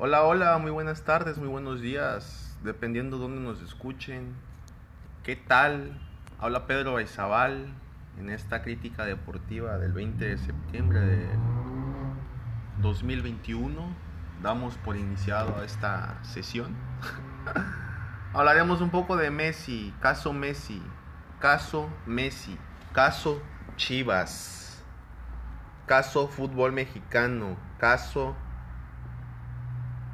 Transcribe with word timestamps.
Hola, 0.00 0.22
hola, 0.22 0.56
muy 0.58 0.70
buenas 0.70 1.02
tardes, 1.02 1.38
muy 1.38 1.48
buenos 1.48 1.80
días, 1.80 2.56
dependiendo 2.62 3.16
de 3.16 3.22
dónde 3.24 3.40
nos 3.40 3.60
escuchen. 3.62 4.36
¿Qué 5.24 5.34
tal? 5.34 6.00
Habla 6.38 6.68
Pedro 6.68 6.92
Baizabal 6.92 7.66
en 8.16 8.30
esta 8.30 8.62
crítica 8.62 9.04
deportiva 9.04 9.76
del 9.76 9.90
20 9.90 10.24
de 10.24 10.38
septiembre 10.38 11.00
de 11.00 11.26
2021. 12.80 13.92
Damos 14.40 14.76
por 14.76 14.96
iniciado 14.96 15.64
esta 15.64 16.22
sesión. 16.22 16.76
Hablaremos 18.32 18.80
un 18.80 18.90
poco 18.90 19.16
de 19.16 19.32
Messi, 19.32 19.92
caso 19.98 20.32
Messi, 20.32 20.80
caso 21.40 21.90
Messi, 22.06 22.56
caso 22.92 23.42
Chivas, 23.74 24.80
caso 25.86 26.28
fútbol 26.28 26.70
mexicano, 26.70 27.56
caso 27.80 28.36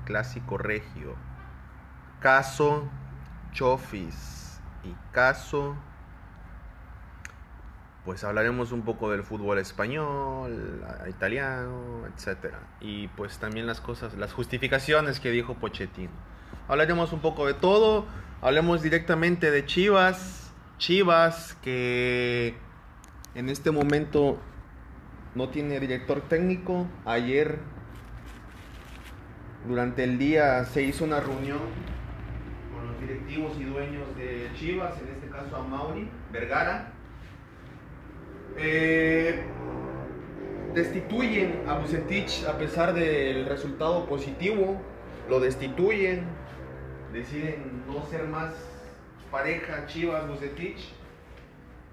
Clásico 0.05 0.59
Regio, 0.59 1.17
Caso 2.21 2.89
Chofis 3.53 4.61
y 4.85 4.95
Caso 5.13 5.77
pues 8.05 8.23
hablaremos 8.23 8.73
un 8.73 8.83
poco 8.83 9.11
del 9.11 9.23
fútbol 9.23 9.59
español, 9.59 10.85
italiano, 11.09 12.05
etc. 12.07 12.53
Y 12.81 13.09
pues 13.09 13.39
también 13.39 13.67
las 13.67 13.81
cosas, 13.81 14.15
las 14.15 14.33
justificaciones 14.33 15.21
que 15.21 15.31
dijo 15.31 15.55
Pochettino. 15.55 16.11
Hablaremos 16.69 17.13
un 17.13 17.21
poco 17.21 17.47
de 17.47 17.55
todo, 17.55 18.07
hablemos 18.43 18.83
directamente 18.83 19.51
de 19.51 19.65
Chivas, 19.65 20.53
Chivas 20.77 21.57
que 21.63 22.55
en 23.35 23.49
este 23.49 23.71
momento 23.71 24.39
no 25.35 25.49
tiene 25.49 25.81
director 25.81 26.21
técnico. 26.29 26.87
Ayer 27.07 27.59
durante 29.67 30.05
el 30.05 30.19
día 30.19 30.65
se 30.65 30.83
hizo 30.83 31.05
una 31.05 31.21
reunión 31.21 31.61
con 32.75 32.87
los 32.87 33.01
directivos 33.01 33.57
y 33.59 33.65
dueños 33.65 34.17
de 34.17 34.51
Chivas, 34.55 34.95
en 35.01 35.09
este 35.09 35.29
caso 35.29 35.57
a 35.57 35.63
Mauri 35.63 36.09
Vergara. 36.31 36.93
Eh, 38.57 39.43
destituyen 40.75 41.63
a 41.67 41.79
Bucetich 41.79 42.45
a 42.45 42.59
pesar 42.59 42.93
del 42.95 43.47
resultado 43.47 44.07
positivo, 44.07 44.81
lo 45.29 45.41
destituyen, 45.41 46.27
deciden 47.13 47.85
no 47.87 48.05
ser 48.07 48.25
más 48.25 48.53
pareja 49.31 49.87
Chivas 49.87 50.29
Bucetich, 50.29 50.93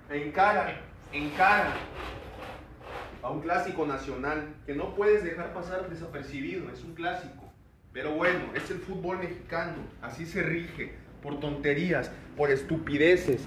encara, 0.10 0.82
encara 1.14 1.74
a 3.24 3.30
un 3.30 3.42
clásico 3.42 3.86
nacional 3.86 4.56
que 4.66 4.76
no 4.76 4.94
puedes 4.96 5.24
dejar 5.24 5.54
pasar 5.54 5.90
desapercibido, 5.90 6.70
es 6.70 6.84
un 6.84 6.94
clásico. 6.96 7.41
Pero 7.94 8.12
bueno, 8.14 8.40
es 8.56 8.72
el 8.72 8.78
fútbol 8.78 9.18
mexicano, 9.18 9.76
así 10.02 10.26
se 10.26 10.42
rige, 10.42 10.94
por 11.22 11.42
tonterías, 11.42 12.10
por 12.38 12.50
estupideces, 12.50 13.42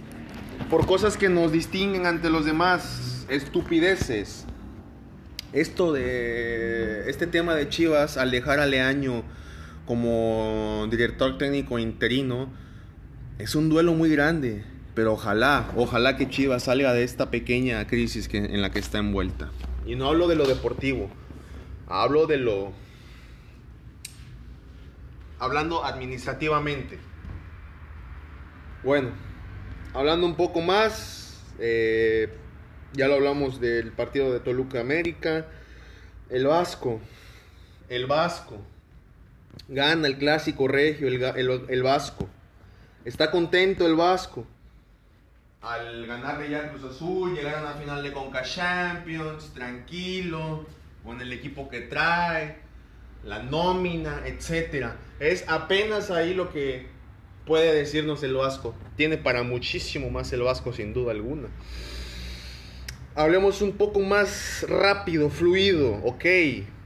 por 0.69 0.87
cosas 0.87 1.17
que 1.17 1.31
nos 1.31 1.51
distinguen 1.51 2.05
ante 2.05 2.29
los 2.29 2.45
demás, 2.45 3.25
estupideces. 3.31 4.45
Esto 5.55 5.95
de 5.95 7.09
este 7.09 7.27
tema 7.27 7.55
de 7.55 7.71
Chivas, 7.71 8.19
al 8.19 8.31
dejar 8.31 8.61
a 8.61 8.67
Leaño 8.67 9.23
como 9.87 10.89
director 10.91 11.39
técnico 11.39 11.79
interino, 11.79 12.49
es 13.39 13.55
un 13.55 13.71
duelo 13.71 13.95
muy 13.95 14.11
grande, 14.11 14.63
pero 14.95 15.15
ojalá, 15.15 15.71
ojalá 15.75 16.19
que 16.19 16.29
Chivas 16.29 16.65
salga 16.65 16.93
de 16.93 17.03
esta 17.03 17.31
pequeña 17.31 17.87
crisis 17.87 18.29
que, 18.29 18.39
en 18.39 18.61
la 18.61 18.71
que 18.71 18.79
está 18.79 18.99
envuelta. 18.99 19.51
Y 19.87 19.97
no 19.97 20.07
hablo 20.07 20.29
de 20.29 20.37
lo 20.37 20.47
deportivo, 20.47 21.09
hablo 21.87 22.27
de 22.27 22.37
lo 22.37 22.85
hablando 25.39 25.85
administrativamente. 25.85 26.99
Bueno, 28.83 29.11
hablando 29.95 30.27
un 30.27 30.37
poco 30.37 30.61
más, 30.61 31.41
eh, 31.59 32.29
ya 32.93 33.09
lo 33.09 33.15
hablamos 33.15 33.61
del 33.61 33.93
partido 33.93 34.33
de 34.33 34.41
Toluca 34.41 34.81
América, 34.81 35.47
el 36.31 36.47
Vasco, 36.47 37.01
el 37.89 38.07
Vasco, 38.07 38.61
gana 39.69 40.07
el 40.07 40.19
clásico 40.19 40.69
regio, 40.69 41.09
el, 41.09 41.83
Vasco, 41.83 42.29
está 43.05 43.31
contento 43.31 43.87
el 43.87 43.95
Vasco. 43.95 44.47
Al 45.63 46.07
ganarle 46.07 46.51
ya 46.51 46.71
Cruz 46.71 46.85
Azul, 46.85 47.35
llegar 47.35 47.55
a 47.55 47.63
una 47.63 47.73
final 47.73 48.03
de 48.03 48.13
Conca 48.13 48.43
Champions, 48.43 49.55
tranquilo, 49.55 50.67
con 51.03 51.21
el 51.21 51.33
equipo 51.33 51.69
que 51.69 51.81
trae, 51.81 52.64
la 53.25 53.43
nómina, 53.43 54.23
etcétera. 54.27 54.97
Es 55.21 55.45
apenas 55.49 56.11
ahí 56.11 56.35
lo 56.35 56.53
que 56.53 56.87
puede 57.47 57.75
decirnos 57.75 58.23
el 58.23 58.35
Vasco. 58.35 58.75
Tiene 58.97 59.17
para 59.17 59.43
muchísimo 59.43 60.11
más 60.11 60.33
el 60.33 60.43
Vasco, 60.43 60.73
sin 60.73 60.93
duda 60.93 61.13
alguna. 61.13 61.49
Hablemos 63.15 63.63
un 63.63 63.73
poco 63.73 64.01
más 64.01 64.67
rápido, 64.69 65.31
fluido, 65.31 66.01
ok. 66.05 66.25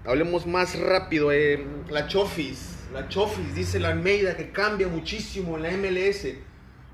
Hablemos 0.05 0.47
más 0.47 0.79
rápido. 0.79 1.33
Eh, 1.33 1.65
la 1.91 2.07
Chofis, 2.07 2.77
la 2.93 3.09
Chofis, 3.09 3.55
dice 3.55 3.81
la 3.81 3.91
Almeida 3.91 4.37
que 4.37 4.51
cambia 4.51 4.89
muchísimo 4.89 5.57
en 5.57 5.63
la 5.63 5.71
MLS. 5.71 6.35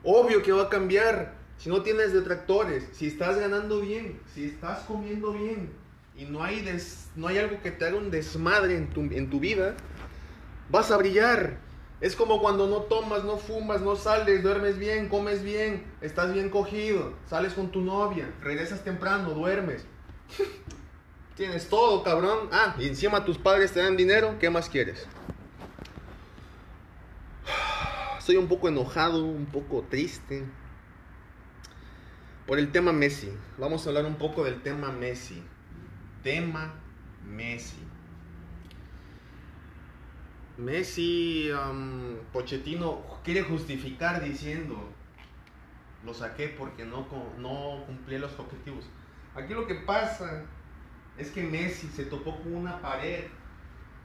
Obvio 0.04 0.42
que 0.42 0.52
va 0.52 0.64
a 0.64 0.68
cambiar. 0.68 1.34
Si 1.58 1.68
no 1.68 1.82
tienes 1.82 2.12
detractores, 2.12 2.84
si 2.92 3.06
estás 3.06 3.38
ganando 3.38 3.80
bien, 3.80 4.20
si 4.34 4.44
estás 4.44 4.80
comiendo 4.80 5.32
bien, 5.32 5.70
y 6.16 6.24
no 6.26 6.44
hay, 6.44 6.64
no 7.16 7.26
hay 7.26 7.38
algo 7.38 7.60
que 7.60 7.70
te 7.70 7.86
haga 7.86 7.96
un 7.96 8.10
desmadre 8.10 8.76
en 8.76 8.90
tu, 8.90 9.00
en 9.00 9.30
tu 9.30 9.40
vida, 9.40 9.74
vas 10.70 10.90
a 10.90 10.96
brillar. 10.96 11.58
Es 12.00 12.16
como 12.16 12.40
cuando 12.40 12.66
no 12.68 12.82
tomas, 12.82 13.24
no 13.24 13.38
fumas, 13.38 13.80
no 13.80 13.96
sales, 13.96 14.42
duermes 14.42 14.78
bien, 14.78 15.08
comes 15.08 15.42
bien, 15.42 15.84
estás 16.00 16.32
bien 16.32 16.50
cogido, 16.50 17.14
sales 17.26 17.54
con 17.54 17.70
tu 17.70 17.80
novia, 17.80 18.32
regresas 18.42 18.84
temprano, 18.84 19.30
duermes. 19.30 19.86
Tienes 21.36 21.68
todo, 21.68 22.04
cabrón. 22.04 22.48
Ah, 22.52 22.76
y 22.78 22.86
encima 22.86 23.24
tus 23.24 23.38
padres 23.38 23.72
te 23.72 23.80
dan 23.80 23.96
dinero, 23.96 24.36
¿qué 24.38 24.50
más 24.50 24.68
quieres? 24.68 25.06
Estoy 28.18 28.36
un 28.36 28.46
poco 28.46 28.68
enojado, 28.68 29.24
un 29.24 29.46
poco 29.46 29.84
triste. 29.88 30.44
Por 32.46 32.58
el 32.58 32.70
tema 32.70 32.92
Messi. 32.92 33.32
Vamos 33.56 33.86
a 33.86 33.88
hablar 33.88 34.04
un 34.04 34.16
poco 34.16 34.44
del 34.44 34.60
tema 34.62 34.92
Messi 34.92 35.42
tema 36.24 36.74
Messi. 37.22 37.76
Messi, 40.56 41.50
um, 41.52 42.16
Pochettino 42.32 43.02
quiere 43.22 43.42
justificar 43.42 44.22
diciendo, 44.22 44.88
lo 46.04 46.14
saqué 46.14 46.48
porque 46.48 46.84
no, 46.84 47.06
no 47.38 47.84
cumplí 47.86 48.18
los 48.18 48.38
objetivos. 48.38 48.84
Aquí 49.34 49.52
lo 49.52 49.66
que 49.66 49.74
pasa 49.74 50.44
es 51.18 51.30
que 51.30 51.42
Messi 51.42 51.88
se 51.88 52.04
topó 52.04 52.36
con 52.38 52.54
una 52.54 52.80
pared. 52.80 53.24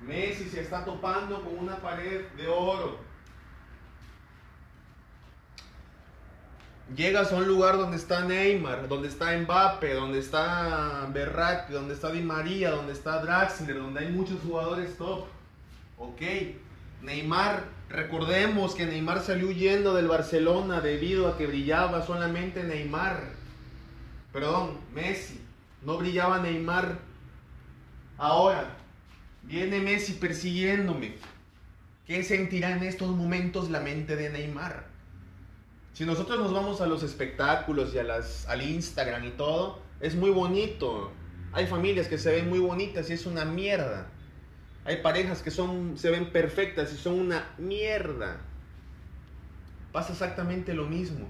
Messi 0.01 0.45
se 0.45 0.61
está 0.61 0.83
topando 0.83 1.43
con 1.43 1.57
una 1.57 1.77
pared 1.77 2.25
de 2.35 2.47
oro. 2.47 2.99
Llegas 6.95 7.31
a 7.31 7.35
un 7.35 7.47
lugar 7.47 7.77
donde 7.77 7.97
está 7.97 8.25
Neymar, 8.25 8.87
donde 8.87 9.07
está 9.07 9.37
Mbappe, 9.37 9.93
donde 9.93 10.19
está 10.19 11.07
Berratti, 11.13 11.73
donde 11.73 11.93
está 11.93 12.11
Di 12.11 12.21
María, 12.21 12.71
donde 12.71 12.93
está 12.93 13.21
Draxler, 13.21 13.77
donde 13.77 14.01
hay 14.01 14.11
muchos 14.11 14.39
jugadores 14.41 14.97
top. 14.97 15.25
Ok, 15.97 16.21
Neymar, 17.01 17.65
recordemos 17.89 18.75
que 18.75 18.85
Neymar 18.85 19.21
salió 19.21 19.47
huyendo 19.47 19.93
del 19.93 20.07
Barcelona 20.07 20.81
debido 20.81 21.27
a 21.27 21.37
que 21.37 21.47
brillaba 21.47 22.05
solamente 22.05 22.63
Neymar. 22.63 23.23
Perdón, 24.33 24.77
Messi, 24.93 25.41
no 25.83 25.97
brillaba 25.97 26.39
Neymar. 26.39 26.99
Ahora, 28.17 28.75
viene 29.43 29.79
Messi 29.79 30.13
persiguiéndome. 30.13 31.15
¿Qué 32.05 32.23
sentirá 32.23 32.71
en 32.71 32.83
estos 32.83 33.09
momentos 33.15 33.69
la 33.69 33.79
mente 33.79 34.15
de 34.15 34.29
Neymar? 34.29 34.88
Si 35.93 36.05
nosotros 36.05 36.39
nos 36.39 36.53
vamos 36.53 36.81
a 36.81 36.87
los 36.87 37.03
espectáculos 37.03 37.93
y 37.93 37.99
a 37.99 38.03
las, 38.03 38.47
al 38.47 38.61
Instagram 38.61 39.25
y 39.25 39.31
todo, 39.31 39.79
es 39.99 40.15
muy 40.15 40.29
bonito. 40.29 41.11
Hay 41.51 41.67
familias 41.67 42.07
que 42.07 42.17
se 42.17 42.31
ven 42.31 42.49
muy 42.49 42.59
bonitas 42.59 43.09
y 43.09 43.13
es 43.13 43.25
una 43.25 43.43
mierda. 43.45 44.07
Hay 44.85 44.97
parejas 44.97 45.41
que 45.41 45.51
son, 45.51 45.97
se 45.97 46.09
ven 46.09 46.31
perfectas 46.31 46.93
y 46.93 46.97
son 46.97 47.19
una 47.19 47.49
mierda. 47.57 48.37
Pasa 49.91 50.13
exactamente 50.13 50.73
lo 50.73 50.85
mismo. 50.85 51.27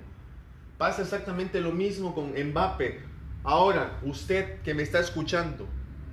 Pasa 0.77 1.01
exactamente 1.01 1.61
lo 1.61 1.71
mismo 1.71 2.13
con 2.13 2.31
Mbappe. 2.31 2.99
Ahora, 3.43 3.99
usted 4.03 4.61
que 4.61 4.73
me 4.73 4.83
está 4.83 4.99
escuchando, 4.99 5.65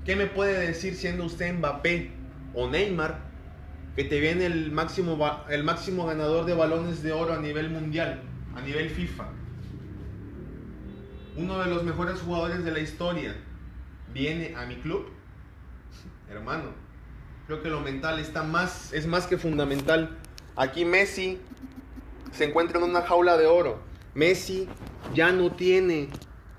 ¿qué 0.05 0.17
me 0.17 0.27
puede 0.27 0.67
decir 0.67 0.95
siendo 0.95 1.25
usted 1.25 1.53
Mbappé 1.55 2.11
o 2.55 2.69
Neymar 2.69 3.19
que 3.97 4.05
te 4.05 4.21
viene 4.21 4.47
el 4.47 4.71
máximo, 4.71 5.19
el 5.49 5.65
máximo 5.65 6.07
ganador 6.07 6.47
de 6.47 6.55
balones 6.55 7.03
de 7.03 7.13
oro 7.13 7.35
a 7.35 7.41
nivel 7.41 7.71
mundial? 7.71 8.23
A 8.57 8.61
nivel 8.63 8.91
FIFA. 8.91 9.29
Uno 11.37 11.59
de 11.59 11.67
los 11.67 11.85
mejores 11.85 12.21
jugadores 12.21 12.65
de 12.65 12.73
la 12.73 12.81
historia 12.81 13.37
viene 14.13 14.55
a 14.57 14.67
mi 14.67 14.77
club. 14.77 15.11
Hermano, 16.29 16.87
Creo 17.47 17.63
que 17.63 17.69
lo 17.69 17.81
mental 17.81 18.19
está 18.19 18.43
más, 18.43 18.93
es 18.93 19.07
más 19.07 19.29
que 19.29 19.39
fundamental. 19.39 20.19
Aquí 20.57 20.85
Messi 20.85 21.39
se 22.33 22.45
encuentra 22.45 22.79
en 22.79 22.85
una 22.85 23.03
jaula 23.03 23.37
de 23.37 23.47
oro. 23.47 23.81
Messi 24.15 24.69
ya 25.15 25.31
no 25.31 25.53
tiene 25.53 26.09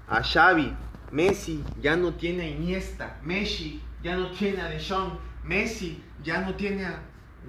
a 0.08 0.24
Xavi. 0.24 0.74
Messi 1.12 1.62
ya 1.82 1.98
no 1.98 2.14
tiene 2.14 2.44
a 2.44 2.48
Iniesta. 2.48 3.20
Messi 3.22 3.82
ya 4.02 4.16
no 4.16 4.32
tiene 4.32 4.62
a 4.62 4.70
Deschamps. 4.70 5.20
Messi 5.44 6.02
ya 6.24 6.40
no 6.40 6.56
tiene 6.56 6.86
a 6.86 7.02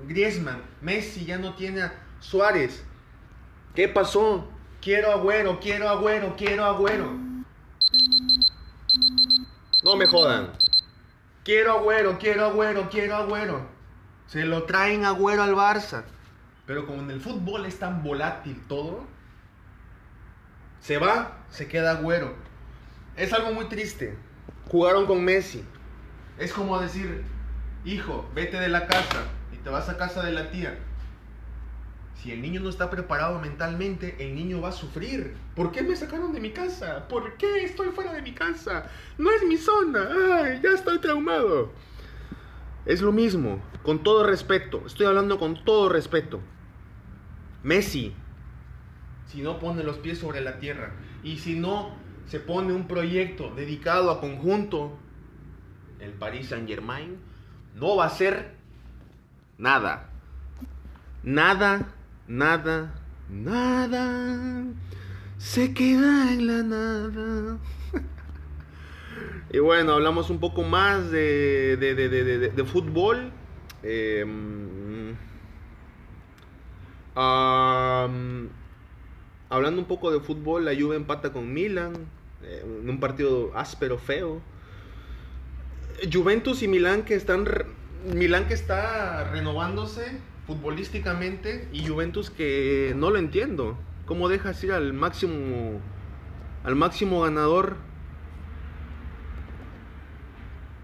Griezmann. 0.09 0.61
Messi 0.81 1.25
ya 1.25 1.39
no 1.39 1.55
tiene 1.55 1.83
a 1.83 1.93
Suárez. 2.19 2.83
¿Qué 3.79 3.87
pasó? 3.87 4.45
Quiero 4.81 5.13
agüero, 5.13 5.61
quiero 5.61 5.89
agüero, 5.89 6.35
quiero 6.37 6.65
agüero. 6.65 7.17
No 9.85 9.95
me 9.95 10.05
jodan. 10.07 10.51
Quiero 11.45 11.75
agüero, 11.75 12.19
quiero 12.19 12.47
agüero, 12.47 12.89
quiero 12.91 13.15
agüero. 13.15 13.69
Se 14.27 14.45
lo 14.45 14.65
traen 14.65 15.05
agüero 15.05 15.45
al 15.45 15.55
Barça. 15.55 16.03
Pero 16.67 16.87
como 16.87 17.03
en 17.03 17.13
el 17.13 17.21
fútbol 17.21 17.67
es 17.67 17.79
tan 17.79 18.03
volátil 18.03 18.61
todo, 18.67 19.07
se 20.81 20.99
va, 20.99 21.45
se 21.49 21.69
queda 21.69 21.93
agüero. 21.93 22.35
Es 23.15 23.33
algo 23.33 23.53
muy 23.53 23.67
triste. 23.67 24.19
Jugaron 24.73 25.07
con 25.07 25.23
Messi. 25.25 25.65
Es 26.37 26.53
como 26.53 26.81
decir, 26.81 27.23
hijo, 27.85 28.29
vete 28.35 28.59
de 28.59 28.71
la 28.71 28.89
casa 28.89 29.23
y 29.53 29.57
te 29.59 29.71
vas 29.71 29.89
a 29.89 29.97
casa 29.97 30.25
de 30.25 30.33
la 30.33 30.51
tía. 30.51 30.77
Si 32.19 32.33
el 32.33 32.43
niño 32.43 32.61
no 32.61 32.69
está 32.69 32.91
preparado 32.91 33.39
mentalmente, 33.41 34.17
el 34.19 34.35
niño 34.35 34.61
va 34.61 34.71
a 34.71 34.73
sufrir. 34.73 35.37
¿Por 35.55 35.71
qué 35.71 35.83
me 35.83 35.95
sacaron 35.95 36.33
de 36.33 36.41
mi 36.41 36.51
casa? 36.51 37.07
¿Por 37.07 37.37
qué 37.37 37.63
estoy 37.63 37.91
fuera 37.91 38.13
de 38.13 38.23
mi 38.23 38.33
casa? 38.33 38.91
No 39.19 39.31
es 39.31 39.45
mi 39.47 39.57
zona. 39.57 40.09
Ay, 40.43 40.61
ya 40.61 40.71
estoy 40.71 40.99
traumado. 40.99 41.71
Es 42.87 43.03
lo 43.03 43.13
mismo, 43.13 43.63
con 43.85 44.03
todo 44.03 44.27
respeto. 44.27 44.83
Estoy 44.85 45.07
hablando 45.07 45.39
con 45.39 45.63
todo 45.65 45.89
respeto. 45.89 46.41
Messi, 47.63 48.13
si 49.27 49.41
no 49.41 49.61
pone 49.61 49.85
los 49.85 49.99
pies 49.99 50.19
sobre 50.19 50.41
la 50.41 50.59
tierra 50.59 50.95
y 51.23 51.39
si 51.39 51.55
no 51.55 51.95
se 52.27 52.41
pone 52.41 52.73
un 52.73 52.89
proyecto 52.89 53.55
dedicado 53.55 54.11
a 54.11 54.21
conjunto, 54.21 54.99
el 56.01 56.11
Paris 56.15 56.49
Saint 56.49 56.69
Germain 56.69 57.17
no 57.77 57.95
va 57.95 58.07
a 58.07 58.11
ser 58.11 58.57
nada. 59.57 60.11
Nada 61.23 61.95
nada, 62.29 62.95
nada 63.29 64.65
se 65.39 65.73
queda 65.73 66.33
en 66.33 66.47
la 66.47 66.63
nada. 66.63 67.59
y 69.53 69.59
bueno, 69.59 69.93
hablamos 69.93 70.31
un 70.31 70.41
poco 70.41 70.63
más 70.63 71.11
de, 71.11 71.77
de, 71.77 72.65
fútbol. 72.65 73.33
Em, 73.83 75.15
hablando 79.49 79.81
un 79.81 79.87
poco 79.87 80.11
de 80.11 80.21
fútbol, 80.21 80.65
la 80.65 80.75
Juve 80.75 80.97
empata 80.97 81.33
con 81.33 81.53
Milan 81.53 81.95
eh, 82.43 82.63
en 82.83 82.91
un 82.91 83.01
partido 83.01 83.53
áspero, 83.55 83.97
feo. 83.99 84.41
Juventus 86.13 86.63
y 86.63 86.69
Milan 86.69 87.03
que 87.03 87.15
están 87.15 87.45
Milan 88.15 88.47
que 88.47 88.55
está 88.55 89.25
renovándose 89.33 90.21
futbolísticamente 90.49 91.69
y 91.73 91.87
Juventus 91.87 92.31
que 92.31 92.95
no 92.97 93.11
lo 93.11 93.19
entiendo. 93.19 93.77
¿Cómo 94.07 94.31
dejas 94.31 94.65
ir 94.65 94.73
al 94.73 94.95
máximo 94.95 95.81
al 96.65 96.75
máximo 96.75 97.21
ganador 97.21 97.77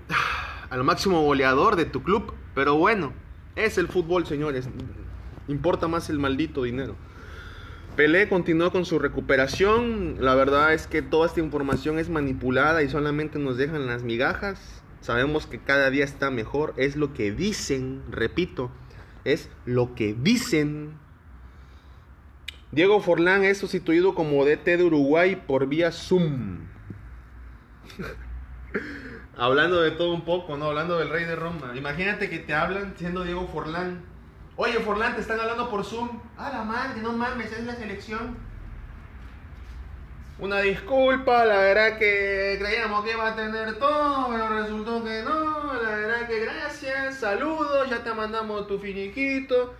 al 0.71 0.85
máximo 0.85 1.23
goleador 1.23 1.77
de 1.77 1.87
tu 1.87 2.03
club? 2.03 2.35
Pero 2.55 2.77
bueno, 2.77 3.15
es 3.57 3.79
el 3.79 3.89
fútbol, 3.89 4.27
señores. 4.27 4.69
Importa 5.49 5.89
más 5.89 6.11
el 6.11 6.19
maldito 6.19 6.65
dinero. 6.65 6.95
Pelé 7.97 8.29
continuó 8.29 8.71
con 8.71 8.85
su 8.85 8.99
recuperación. 8.99 10.17
La 10.21 10.35
verdad 10.35 10.75
es 10.75 10.87
que 10.87 11.01
toda 11.01 11.27
esta 11.27 11.41
información 11.41 11.99
es 11.99 12.11
manipulada 12.11 12.83
y 12.83 12.91
solamente 12.91 13.39
nos 13.39 13.57
dejan 13.57 13.87
las 13.87 14.03
migajas. 14.03 14.83
Sabemos 15.01 15.47
que 15.47 15.59
cada 15.59 15.89
día 15.89 16.05
está 16.05 16.31
mejor. 16.31 16.75
Es 16.77 16.97
lo 16.97 17.15
que 17.15 17.33
dicen, 17.33 18.03
repito 18.11 18.71
es 19.25 19.51
lo 19.65 19.95
que 19.95 20.15
dicen. 20.15 20.99
Diego 22.73 23.01
Forlán 23.01 23.45
es 23.45 23.59
sustituido 23.59 24.15
como 24.15 24.45
DT 24.45 24.77
de 24.77 24.85
Uruguay 24.85 25.37
por 25.37 25.67
vía 25.69 25.93
Zoom. 25.93 26.67
Hablando 29.37 29.81
de 29.81 29.91
todo 29.93 30.13
un 30.13 30.25
poco, 30.25 30.57
¿no? 30.57 30.67
Hablando 30.67 30.99
del 30.99 31.11
rey 31.11 31.25
de 31.25 31.37
Roma. 31.37 31.73
Imagínate 31.77 32.31
que 32.31 32.39
te 32.39 32.55
hablan 32.55 32.95
siendo 32.97 33.25
Diego 33.25 33.49
Forlán. 33.49 34.03
Oye, 34.57 34.79
Forlán, 34.81 35.15
te 35.15 35.21
están 35.21 35.41
hablando 35.41 35.71
por 35.71 35.85
Zoom. 35.85 36.21
A 36.37 36.51
la 36.51 36.63
madre, 36.63 37.01
no 37.01 37.13
mames, 37.13 37.53
es 37.53 37.65
la 37.65 37.75
selección. 37.75 38.37
Una 40.37 40.61
disculpa, 40.61 41.45
la 41.45 41.59
verdad 41.59 41.97
que 41.97 42.57
creíamos 42.59 43.05
que 43.05 43.13
iba 43.13 43.31
a 43.31 43.37
tener 43.37 43.79
todo, 43.79 44.31
pero 44.31 44.49
resultó 44.49 45.05
que 45.05 45.23
no. 45.23 45.75
La 45.81 45.91
verdad 45.91 46.27
que 46.27 46.41
gracias, 46.41 47.19
saludos, 47.19 47.89
ya 47.89 48.03
te 48.03 48.13
mandamos 48.13 48.67
tu 48.67 48.81
finiquito. 48.81 49.75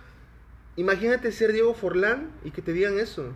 Imagínate 0.77 1.33
ser 1.33 1.51
Diego 1.51 1.73
Forlán 1.73 2.31
y 2.45 2.51
que 2.51 2.61
te 2.61 2.71
digan 2.71 2.97
eso. 2.97 3.33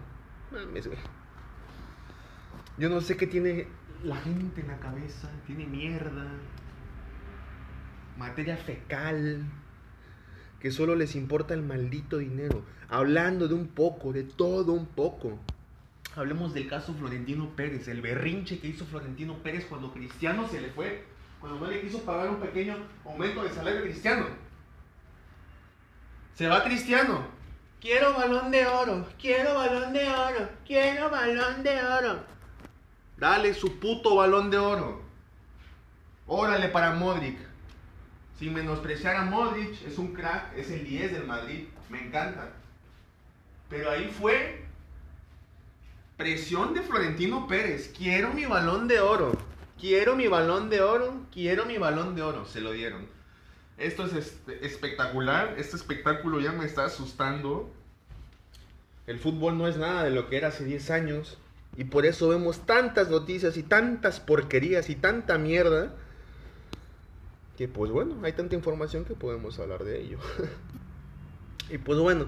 Yo 2.77 2.89
no 2.89 3.01
sé 3.01 3.17
qué 3.17 3.27
tiene 3.27 3.67
la 4.01 4.15
gente 4.15 4.61
en 4.61 4.67
la 4.67 4.77
cabeza. 4.79 5.29
Tiene 5.45 5.65
mierda, 5.65 6.25
materia 8.17 8.55
fecal, 8.55 9.43
que 10.61 10.71
solo 10.71 10.95
les 10.95 11.15
importa 11.15 11.53
el 11.53 11.63
maldito 11.63 12.17
dinero. 12.17 12.63
Hablando 12.87 13.49
de 13.49 13.55
un 13.55 13.67
poco, 13.67 14.13
de 14.13 14.23
todo 14.23 14.71
un 14.71 14.85
poco. 14.85 15.37
Hablemos 16.15 16.53
del 16.53 16.67
caso 16.67 16.93
Florentino 16.93 17.49
Pérez, 17.55 17.87
el 17.87 18.01
berrinche 18.01 18.59
que 18.59 18.67
hizo 18.67 18.85
Florentino 18.85 19.35
Pérez 19.35 19.65
cuando 19.65 19.93
Cristiano 19.93 20.47
se 20.47 20.59
le 20.59 20.69
fue, 20.69 21.03
cuando 21.39 21.59
no 21.59 21.67
le 21.67 21.81
quiso 21.81 21.99
pagar 21.99 22.29
un 22.29 22.39
pequeño 22.39 22.77
aumento 23.05 23.43
de 23.43 23.49
salario 23.51 23.79
a 23.79 23.83
Cristiano. 23.83 24.25
Se 26.33 26.47
va 26.47 26.63
Cristiano. 26.63 27.23
Quiero 27.79 28.13
balón 28.13 28.51
de 28.51 28.65
oro, 28.65 29.07
quiero 29.21 29.53
balón 29.53 29.93
de 29.93 30.09
oro, 30.09 30.49
quiero 30.65 31.09
balón 31.09 31.63
de 31.63 31.81
oro. 31.81 32.23
Dale 33.17 33.53
su 33.53 33.79
puto 33.79 34.15
balón 34.15 34.49
de 34.49 34.57
oro. 34.57 35.01
Órale 36.27 36.69
para 36.69 36.91
Modric. 36.93 37.37
Sin 38.37 38.53
menospreciar 38.53 39.15
a 39.15 39.25
Modric, 39.25 39.81
es 39.85 39.97
un 39.97 40.13
crack, 40.13 40.57
es 40.57 40.71
el 40.71 40.85
10 40.85 41.13
del 41.13 41.27
Madrid, 41.27 41.67
me 41.89 42.05
encanta. 42.05 42.51
Pero 43.69 43.91
ahí 43.91 44.13
fue 44.17 44.68
Presión 46.19 46.73
de 46.73 46.81
Florentino 46.81 47.47
Pérez. 47.47 47.93
Quiero 47.97 48.33
mi 48.33 48.43
balón 48.43 48.89
de 48.89 48.99
oro. 48.99 49.31
Quiero 49.79 50.17
mi 50.17 50.27
balón 50.27 50.69
de 50.69 50.81
oro. 50.81 51.25
Quiero 51.31 51.65
mi 51.65 51.77
balón 51.77 52.13
de 52.13 52.21
oro. 52.21 52.45
Se 52.45 52.59
lo 52.59 52.73
dieron. 52.73 53.07
Esto 53.77 54.05
es 54.05 54.37
espectacular. 54.61 55.55
Este 55.57 55.77
espectáculo 55.77 56.41
ya 56.41 56.51
me 56.51 56.65
está 56.65 56.83
asustando. 56.83 57.71
El 59.07 59.17
fútbol 59.17 59.57
no 59.57 59.69
es 59.69 59.77
nada 59.77 60.03
de 60.03 60.09
lo 60.09 60.27
que 60.27 60.35
era 60.35 60.49
hace 60.49 60.65
10 60.65 60.91
años. 60.91 61.37
Y 61.77 61.85
por 61.85 62.05
eso 62.05 62.27
vemos 62.27 62.65
tantas 62.65 63.09
noticias 63.09 63.55
y 63.55 63.63
tantas 63.63 64.19
porquerías 64.19 64.89
y 64.89 64.95
tanta 64.95 65.37
mierda. 65.37 65.95
Que 67.55 67.69
pues 67.69 67.91
bueno, 67.91 68.17
hay 68.23 68.33
tanta 68.33 68.55
información 68.57 69.05
que 69.05 69.13
podemos 69.13 69.57
hablar 69.57 69.85
de 69.85 70.01
ello. 70.01 70.19
y 71.69 71.77
pues 71.77 71.97
bueno. 71.97 72.25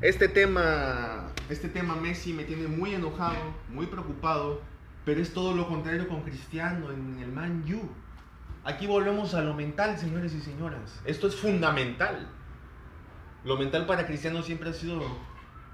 Este 0.00 0.28
tema, 0.28 1.30
este 1.48 1.68
tema 1.68 1.94
Messi 1.94 2.32
me 2.32 2.44
tiene 2.44 2.66
muy 2.66 2.94
enojado, 2.94 3.36
muy 3.68 3.86
preocupado, 3.86 4.60
pero 5.04 5.20
es 5.20 5.32
todo 5.32 5.54
lo 5.54 5.68
contrario 5.68 6.08
con 6.08 6.22
Cristiano 6.22 6.90
en 6.90 7.18
el 7.20 7.30
Man 7.30 7.64
U. 7.72 7.88
Aquí 8.64 8.86
volvemos 8.86 9.34
a 9.34 9.42
lo 9.42 9.54
mental, 9.54 9.96
señores 9.96 10.34
y 10.34 10.40
señoras. 10.40 11.00
Esto 11.04 11.28
es 11.28 11.36
fundamental. 11.36 12.28
Lo 13.44 13.56
mental 13.56 13.86
para 13.86 14.06
Cristiano 14.06 14.42
siempre 14.42 14.70
ha 14.70 14.72
sido 14.72 15.00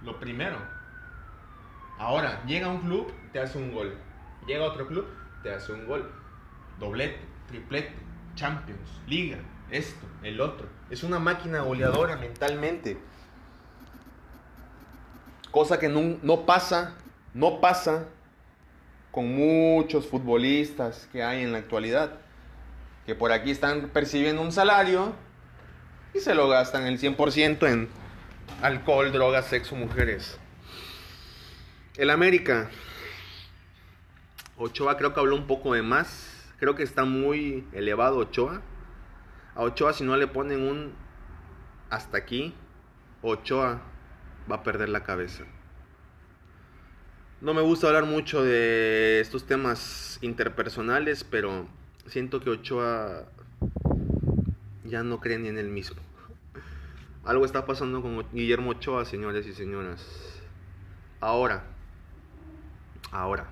lo 0.03 0.21
primero. 0.21 0.59
Ahora, 1.99 2.45
llega 2.47 2.69
un 2.69 2.81
club, 2.81 3.13
te 3.33 3.41
hace 3.41 3.59
un 3.59 3.73
gol. 3.73 3.97
Llega 4.47 4.65
a 4.65 4.69
otro 4.69 4.87
club, 4.87 5.07
te 5.43 5.53
hace 5.53 5.73
un 5.73 5.87
gol. 5.87 6.11
Doblete, 6.79 7.21
triplete, 7.49 7.95
Champions, 8.35 9.01
Liga, 9.07 9.39
esto, 9.71 10.07
el 10.23 10.41
otro. 10.41 10.69
Es 10.89 11.03
una 11.03 11.19
máquina 11.19 11.61
goleadora 11.61 12.17
mentalmente. 12.17 13.10
Cosa 15.51 15.79
que 15.79 15.89
no, 15.89 16.47
pasa, 16.47 16.95
no 17.35 17.61
pasa 17.61 18.07
con 19.11 19.35
muchos 19.35 20.07
futbolistas 20.07 21.09
que 21.11 21.23
hay 21.23 21.43
en 21.43 21.53
la 21.53 21.59
actualidad. 21.59 22.13
Que 23.07 23.15
por 23.15 23.33
aquí 23.33 23.51
están 23.51 23.89
percibiendo 23.89 24.43
un 24.43 24.53
salario 24.53 25.13
y 26.15 26.21
se 26.21 26.35
lo 26.35 26.49
gastan 26.49 26.87
el 26.87 27.01
100% 27.01 27.69
en 27.69 27.89
alcohol, 28.63 29.11
drogas, 29.11 29.47
sexo, 29.47 29.75
mujeres. 29.75 30.39
El 31.97 32.11
América. 32.11 32.71
Ochoa 34.57 34.97
creo 34.97 35.15
que 35.15 35.21
habló 35.21 35.35
un 35.35 35.47
poco 35.47 35.75
de 35.75 35.83
más. 35.83 36.53
Creo 36.59 36.77
que 36.77 36.83
está 36.83 37.05
muy 37.05 37.67
elevado 37.73 38.19
Ochoa. 38.19 38.63
A 39.57 39.63
Ochoa 39.63 39.93
si 39.95 40.05
no 40.05 40.17
le 40.17 40.29
ponen 40.29 40.63
un 40.63 40.95
hasta 41.89 42.19
aquí, 42.19 42.55
Ochoa 43.23 43.81
va 44.51 44.57
a 44.57 44.63
perder 44.63 44.89
la 44.89 45.05
cabeza. 45.05 45.45
No 47.41 47.55
me 47.55 47.63
gusta 47.63 47.87
hablar 47.87 48.05
mucho 48.05 48.43
de 48.43 49.21
estos 49.21 49.47
temas 49.47 50.19
interpersonales, 50.21 51.25
pero 51.25 51.67
siento 52.07 52.41
que 52.41 52.51
Ochoa 52.51 53.25
ya 54.85 55.03
no 55.03 55.21
cree 55.21 55.39
ni 55.39 55.49
en 55.49 55.59
él 55.59 55.69
mismo. 55.69 56.03
Algo 57.25 57.45
está 57.45 57.65
pasando 57.65 58.03
con 58.03 58.27
Guillermo 58.33 58.73
Ochoa, 58.73 59.05
señores 59.05 59.47
y 59.47 59.55
señoras. 59.55 60.43
Ahora, 61.21 61.65
ahora, 63.11 63.49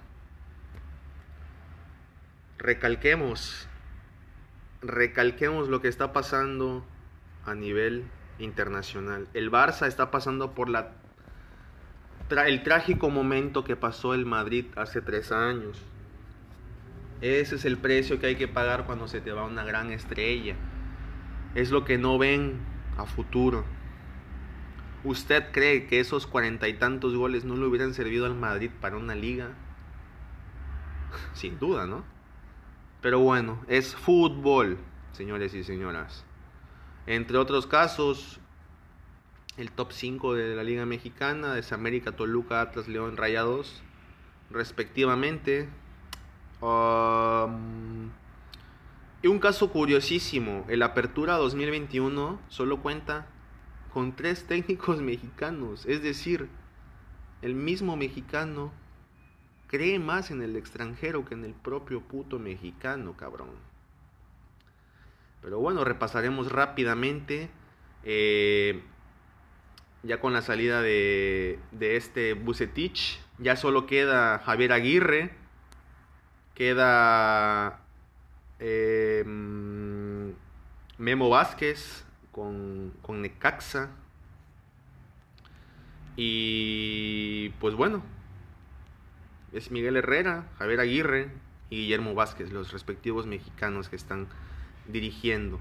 recalquemos, 2.59 3.69
recalquemos 4.83 5.69
lo 5.69 5.81
que 5.81 5.88
está 5.88 6.12
pasando 6.12 6.85
a 7.47 7.55
nivel 7.55 8.05
internacional. 8.38 9.28
El 9.35 9.50
Barça 9.50 9.87
está 9.87 10.11
pasando 10.11 10.52
por 10.52 10.68
la 10.68 10.92
el 12.47 12.62
trágico 12.62 13.09
momento 13.09 13.64
que 13.64 13.75
pasó 13.75 14.12
el 14.12 14.26
Madrid 14.26 14.66
hace 14.76 15.00
tres 15.00 15.33
años. 15.33 15.83
Ese 17.21 17.57
es 17.57 17.64
el 17.64 17.78
precio 17.78 18.21
que 18.21 18.26
hay 18.26 18.37
que 18.37 18.49
pagar 18.49 18.85
cuando 18.85 19.09
se 19.09 19.21
te 19.21 19.33
va 19.33 19.45
una 19.45 19.64
gran 19.64 19.90
estrella. 19.90 20.54
Es 21.54 21.71
lo 21.71 21.85
que 21.85 21.97
no 21.97 22.18
ven 22.18 22.61
a 22.99 23.07
futuro. 23.07 23.64
¿Usted 25.04 25.52
cree 25.52 25.87
que 25.87 26.00
esos 26.00 26.26
cuarenta 26.26 26.68
y 26.68 26.75
tantos 26.75 27.14
goles 27.14 27.45
no 27.45 27.57
le 27.57 27.64
hubieran 27.64 27.95
servido 27.95 28.26
al 28.26 28.35
Madrid 28.35 28.71
para 28.80 28.97
una 28.97 29.14
liga? 29.14 29.49
Sin 31.33 31.59
duda, 31.59 31.87
¿no? 31.87 32.04
Pero 33.00 33.21
bueno, 33.21 33.64
es 33.68 33.95
fútbol, 33.95 34.76
señores 35.12 35.54
y 35.54 35.64
señoras. 35.64 36.25
Entre 37.09 37.38
otros 37.38 37.67
casos, 37.67 38.38
el 39.57 39.71
top 39.71 39.93
5 39.93 40.35
de 40.35 40.55
la 40.55 40.62
Liga 40.62 40.85
Mexicana, 40.85 41.57
es 41.57 41.73
América, 41.73 42.12
Toluca, 42.12 42.61
Atlas, 42.61 42.87
León, 42.87 43.17
Rayados, 43.17 43.81
respectivamente. 44.50 45.71
Um, 46.61 48.11
y 49.23 49.27
un 49.27 49.38
caso 49.38 49.71
curiosísimo, 49.71 50.67
el 50.69 50.83
Apertura 50.83 51.38
2021 51.38 52.38
solo 52.49 52.83
cuenta 52.83 53.27
con 53.95 54.15
tres 54.15 54.47
técnicos 54.47 55.00
mexicanos, 55.00 55.87
es 55.87 56.03
decir, 56.03 56.50
el 57.41 57.55
mismo 57.55 57.97
mexicano 57.97 58.71
cree 59.67 59.99
más 59.99 60.31
en 60.31 60.43
el 60.43 60.57
extranjero 60.57 61.25
que 61.25 61.33
en 61.33 61.47
el 61.47 61.55
propio 61.55 62.03
puto 62.03 62.38
mexicano, 62.38 63.17
cabrón. 63.17 63.68
Pero 65.42 65.59
bueno, 65.59 65.85
repasaremos 65.85 66.50
rápidamente. 66.50 67.50
Eh, 68.04 68.83
ya 70.02 70.21
con 70.21 70.33
la 70.33 70.42
salida 70.42 70.80
de, 70.80 71.59
de 71.73 71.97
este 71.97 72.35
Bucetich, 72.35 73.21
ya 73.38 73.57
solo 73.57 73.87
queda 73.87 74.38
Javier 74.38 74.73
Aguirre, 74.73 75.30
queda 76.54 77.80
em, 78.59 80.35
Memo 80.99 81.28
Vázquez 81.28 82.04
con, 82.33 82.92
con 83.02 83.23
Necaxa. 83.23 83.90
Y 86.16 87.50
pues 87.61 87.75
bueno, 87.75 88.02
es 89.52 89.71
Miguel 89.71 89.97
Herrera, 89.97 90.49
Javier 90.59 90.80
Aguirre 90.80 91.30
y 91.71 91.76
Guillermo 91.76 92.14
Vázquez, 92.14 92.50
los 92.50 92.73
respectivos 92.73 93.26
mexicanos 93.26 93.88
que 93.88 93.97
están 93.97 94.26
dirigiendo. 94.88 95.61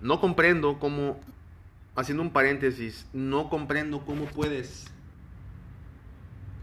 No 0.00 0.20
comprendo 0.20 0.78
cómo 0.78 1.20
haciendo 1.96 2.22
un 2.22 2.30
paréntesis, 2.30 3.06
no 3.12 3.48
comprendo 3.48 4.04
cómo 4.04 4.26
puedes 4.26 4.86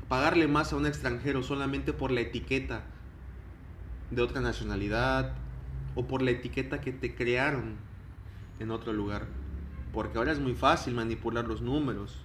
pagarle 0.08 0.48
más 0.48 0.72
a 0.72 0.78
un 0.78 0.86
extranjero 0.86 1.44
solamente 1.44 1.94
por 1.94 2.12
la 2.12 2.22
etiqueta 2.22 2.84
de 4.10 4.22
otra 4.22 4.42
nacionalidad 4.42 5.34
o 5.96 6.08
por 6.08 6.22
la 6.22 6.32
etiqueta 6.32 6.80
que 6.80 6.94
te 6.94 7.14
crearon 7.14 7.76
en 8.60 8.72
otro 8.72 8.94
lugar. 8.94 9.28
Porque 9.94 10.18
ahora 10.18 10.32
es 10.32 10.40
muy 10.40 10.54
fácil 10.54 10.94
manipular 10.94 11.46
los 11.46 11.62
números. 11.62 12.22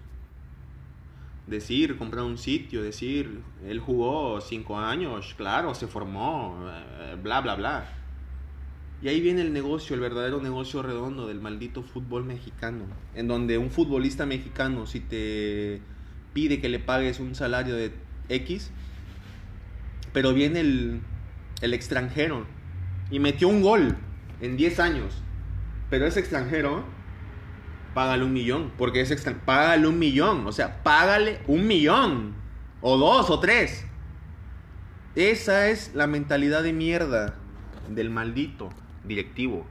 Decir, 1.46 1.98
comprar 1.98 2.24
un 2.24 2.38
sitio, 2.38 2.82
decir, 2.82 3.42
él 3.64 3.80
jugó 3.80 4.40
cinco 4.40 4.78
años, 4.78 5.34
claro, 5.36 5.74
se 5.74 5.88
formó, 5.88 6.70
eh, 6.70 7.16
bla, 7.20 7.40
bla, 7.40 7.56
bla. 7.56 8.01
Y 9.02 9.08
ahí 9.08 9.20
viene 9.20 9.42
el 9.42 9.52
negocio, 9.52 9.94
el 9.94 10.00
verdadero 10.00 10.40
negocio 10.40 10.80
redondo 10.80 11.26
del 11.26 11.40
maldito 11.40 11.82
fútbol 11.82 12.24
mexicano. 12.24 12.84
En 13.16 13.26
donde 13.26 13.58
un 13.58 13.70
futbolista 13.70 14.26
mexicano, 14.26 14.86
si 14.86 15.00
te 15.00 15.80
pide 16.32 16.60
que 16.60 16.68
le 16.68 16.78
pagues 16.78 17.18
un 17.18 17.34
salario 17.34 17.74
de 17.74 17.92
X, 18.28 18.70
pero 20.12 20.32
viene 20.32 20.60
el, 20.60 21.00
el 21.62 21.74
extranjero 21.74 22.46
y 23.10 23.18
metió 23.18 23.48
un 23.48 23.60
gol 23.60 23.96
en 24.40 24.56
10 24.56 24.78
años, 24.78 25.14
pero 25.90 26.06
es 26.06 26.16
extranjero, 26.16 26.84
págale 27.94 28.24
un 28.24 28.32
millón, 28.32 28.70
porque 28.78 29.00
es 29.00 29.10
extranjero, 29.10 29.44
págale 29.44 29.88
un 29.88 29.98
millón, 29.98 30.46
o 30.46 30.52
sea, 30.52 30.80
págale 30.84 31.40
un 31.48 31.66
millón, 31.66 32.34
o 32.80 32.96
dos, 32.96 33.30
o 33.30 33.40
tres. 33.40 33.84
Esa 35.16 35.70
es 35.70 35.92
la 35.92 36.06
mentalidad 36.06 36.62
de 36.62 36.72
mierda 36.72 37.34
del 37.88 38.08
maldito 38.08 38.70
directivo 39.04 39.66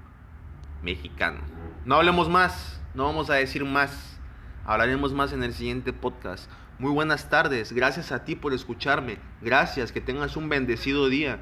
mexicano. 0.84 1.40
No 1.86 1.96
hablemos 1.96 2.30
más, 2.30 2.82
no 2.94 3.06
vamos 3.06 3.30
a 3.30 3.36
decir 3.36 3.66
más. 3.66 4.20
Hablaremos 4.66 5.14
más 5.14 5.34
en 5.34 5.44
el 5.44 5.54
siguiente 5.54 5.94
podcast. 5.94 6.50
Muy 6.78 6.92
buenas 6.92 7.30
tardes, 7.30 7.74
gracias 7.74 8.12
a 8.12 8.24
ti 8.24 8.36
por 8.36 8.54
escucharme. 8.54 9.18
Gracias, 9.42 9.92
que 9.92 10.02
tengas 10.02 10.36
un 10.36 10.50
bendecido 10.50 11.10
día. 11.10 11.40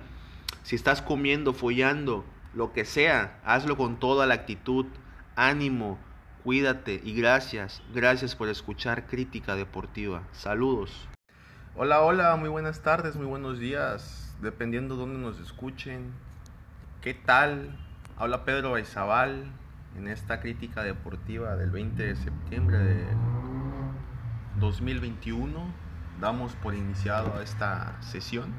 Si 0.63 0.75
estás 0.75 1.01
comiendo, 1.01 1.53
follando, 1.53 2.25
lo 2.53 2.73
que 2.73 2.85
sea, 2.85 3.39
hazlo 3.45 3.77
con 3.77 3.99
toda 3.99 4.25
la 4.25 4.33
actitud. 4.33 4.85
Ánimo, 5.35 5.97
cuídate 6.43 6.99
y 7.03 7.13
gracias. 7.13 7.81
Gracias 7.93 8.35
por 8.35 8.49
escuchar 8.49 9.07
Crítica 9.07 9.55
Deportiva. 9.55 10.23
Saludos. 10.31 11.07
Hola, 11.75 12.01
hola, 12.01 12.35
muy 12.35 12.49
buenas 12.49 12.81
tardes, 12.81 13.15
muy 13.15 13.25
buenos 13.25 13.59
días. 13.59 14.35
Dependiendo 14.41 14.95
de 14.95 15.01
dónde 15.01 15.19
nos 15.19 15.39
escuchen, 15.39 16.11
¿Qué 17.01 17.13
tal? 17.13 17.79
Habla 18.17 18.43
Pedro 18.43 18.71
Baizabal 18.71 19.45
en 19.95 20.09
esta 20.09 20.41
crítica 20.41 20.83
deportiva 20.83 21.55
del 21.55 21.71
20 21.71 22.03
de 22.03 22.15
septiembre 22.17 22.77
de 22.77 23.07
2021. 24.57 25.73
Damos 26.19 26.55
por 26.55 26.75
iniciado 26.75 27.41
esta 27.41 27.95
sesión. 28.01 28.53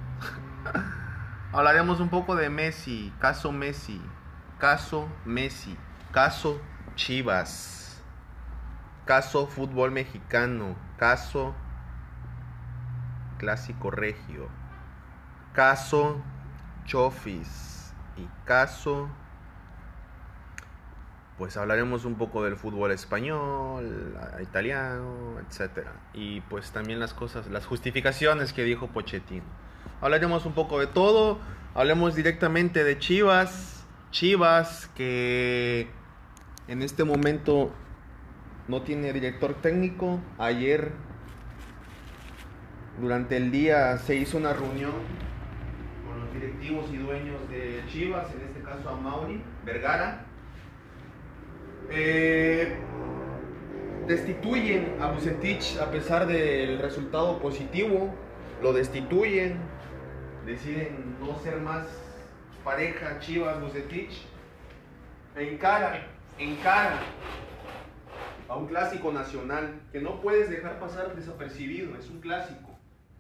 Hablaremos 1.53 2.01
un 2.01 2.09
poco 2.09 2.35
de 2.35 2.49
Messi, 2.49 3.13
caso 3.19 3.53
Messi, 3.53 4.01
caso 4.59 5.07
Messi, 5.27 5.77
caso 6.11 6.63
Chivas, 6.95 8.03
caso 9.05 9.49
fútbol 9.49 9.91
mexicano, 9.91 10.77
caso 10.97 11.55
clásico 13.37 13.91
regio, 13.91 14.49
caso 15.53 16.23
Chofis 16.87 17.80
caso, 18.45 19.09
pues 21.39 21.57
hablaremos 21.57 22.05
un 22.05 22.17
poco 22.17 22.45
del 22.45 22.57
fútbol 22.57 22.93
español, 22.93 24.15
italiano, 24.43 25.37
etc. 25.41 25.87
Y 26.13 26.43
pues 26.43 26.71
también 26.71 27.01
las 27.01 27.15
cosas, 27.15 27.47
las 27.49 27.65
justificaciones 27.65 28.53
que 28.53 28.63
dijo 28.65 28.89
Pochettino. 28.89 29.45
Hablaremos 30.01 30.45
un 30.45 30.53
poco 30.53 30.81
de 30.81 30.87
todo, 30.87 31.39
hablemos 31.75 32.15
directamente 32.15 32.85
de 32.85 32.99
Chivas, 32.99 33.87
Chivas 34.11 34.91
que 34.95 35.89
en 36.69 36.83
este 36.83 37.05
momento 37.05 37.73
no 38.69 38.83
tiene 38.83 39.13
director 39.13 39.55
técnico. 39.55 40.21
Ayer 40.39 40.93
durante 43.01 43.37
el 43.37 43.51
día 43.51 43.97
se 43.99 44.17
hizo 44.17 44.37
una 44.37 44.53
reunión 44.53 44.93
directivos 46.33 46.91
y 46.93 46.97
dueños 46.97 47.49
de 47.51 47.83
Chivas, 47.89 48.27
en 48.35 48.43
este 48.43 48.61
caso 48.61 48.89
a 48.89 48.97
Mauri 48.97 49.43
Vergara, 49.65 50.25
eh, 51.91 52.77
destituyen 54.07 54.97
a 55.01 55.11
Bucetich 55.11 55.77
a 55.79 55.91
pesar 55.91 56.27
del 56.27 56.79
resultado 56.79 57.39
positivo, 57.39 58.15
lo 58.63 58.73
destituyen, 58.73 59.59
deciden 60.47 61.17
no 61.21 61.39
ser 61.39 61.57
más 61.61 61.87
pareja 62.65 63.19
Chivas 63.21 63.61
Bucetich, 63.61 64.23
encara, 65.37 66.07
encara 66.39 67.01
a 68.49 68.57
un 68.57 68.67
clásico 68.67 69.13
nacional 69.13 69.81
que 69.93 70.01
no 70.01 70.21
puedes 70.21 70.51
dejar 70.51 70.81
pasar 70.81 71.15
desapercibido, 71.15 71.97
es 71.97 72.09
un 72.11 72.21
clásico. 72.21 72.70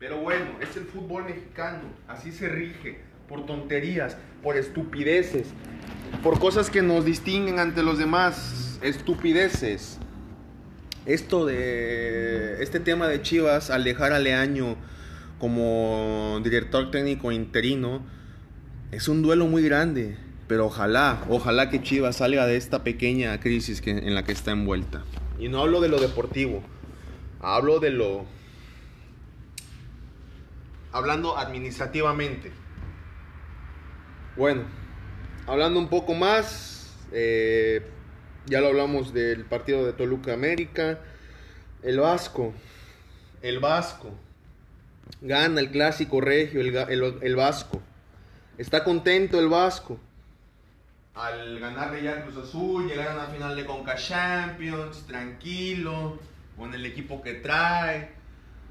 Pero 0.01 0.17
bueno, 0.17 0.47
es 0.63 0.75
el 0.79 0.85
fútbol 0.85 1.25
mexicano, 1.25 1.83
así 2.09 2.33
se 2.33 2.49
rige 2.49 3.01
por 3.29 3.45
tonterías, 3.45 4.17
por 4.43 4.57
estupideces. 4.57 5.49
por 6.23 6.41
cosas 6.41 6.71
que 6.71 6.81
nos 6.81 7.05
distinguen 7.05 7.59
ante 7.59 7.83
los 7.83 7.99
demás, 7.99 8.79
estupideces. 8.83 9.99
Esto 11.05 11.45
de 11.45 12.63
este 12.63 12.81
tema 12.81 13.09
de 13.09 13.21
Chivas 13.21 13.69
al 13.69 13.85
dejar 13.85 14.15
a 14.15 14.19
Leaño 14.19 14.77
como 15.39 16.41
director 16.43 16.91
técnico 16.91 17.31
interino 17.31 18.03
es 18.93 19.07
un 19.07 19.21
duelo 19.21 19.47
muy 19.47 19.63
grande, 19.63 20.17
pero 20.49 20.67
ojalá, 20.67 21.23
ojalá 21.29 21.69
que 21.69 21.83
Chivas 21.83 22.17
salga 22.17 22.47
de 22.47 22.57
esta 22.57 22.83
pequeña 22.85 23.39
crisis 23.39 23.83
que, 23.83 23.91
en 23.91 24.15
la 24.15 24.25
que 24.25 24.33
está 24.33 24.51
envuelta. 24.51 25.05
Y 25.39 25.49
no 25.49 25.61
hablo 25.61 25.83
de 25.83 25.89
lo 25.89 26.01
deportivo, 26.01 26.63
hablo 27.43 27.81
de 27.81 27.91
lo 27.91 28.40
hablando 30.93 31.37
administrativamente. 31.37 32.53
Bueno, 34.37 34.65
hablando 35.47 35.79
un 35.79 35.89
poco 35.89 36.15
más, 36.15 36.97
eh, 37.13 37.83
ya 38.47 38.61
lo 38.61 38.69
hablamos 38.69 39.13
del 39.13 39.45
partido 39.45 39.85
de 39.85 39.93
Toluca 39.93 40.33
América, 40.33 41.01
el 41.83 42.01
Vasco, 42.01 42.55
el 43.43 43.59
Vasco, 43.59 44.13
gana 45.21 45.61
el 45.61 45.71
clásico 45.71 46.21
regio, 46.21 46.61
el, 46.61 47.19
el, 47.23 47.37
Vasco, 47.37 47.81
está 48.59 48.85
contento 48.85 49.39
el 49.39 49.49
Vasco. 49.49 49.99
Al 51.15 51.59
ganarle 51.59 52.03
ya 52.03 52.23
Cruz 52.23 52.37
Azul, 52.37 52.89
llegar 52.89 53.09
a 53.09 53.15
la 53.15 53.27
final 53.27 53.57
de 53.57 53.67
Conca 53.67 53.97
Champions, 53.97 55.07
tranquilo, 55.07 56.19
con 56.57 56.73
el 56.75 56.87
equipo 56.87 57.21
que 57.21 57.35
trae, 57.35 58.20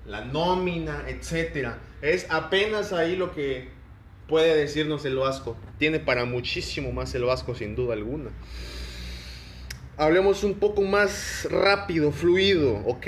la 0.05 0.25
nómina, 0.25 1.03
etc. 1.07 1.69
Es 2.01 2.27
apenas 2.29 2.93
ahí 2.93 3.15
lo 3.15 3.33
que 3.33 3.69
puede 4.27 4.55
decirnos 4.55 5.05
el 5.05 5.17
Vasco. 5.17 5.57
Tiene 5.77 5.99
para 5.99 6.25
muchísimo 6.25 6.91
más 6.91 7.13
el 7.15 7.23
Vasco, 7.23 7.55
sin 7.55 7.75
duda 7.75 7.93
alguna. 7.93 8.31
Hablemos 9.97 10.43
un 10.43 10.55
poco 10.55 10.81
más 10.81 11.47
rápido, 11.51 12.11
fluido, 12.11 12.77
ok. 12.85 13.07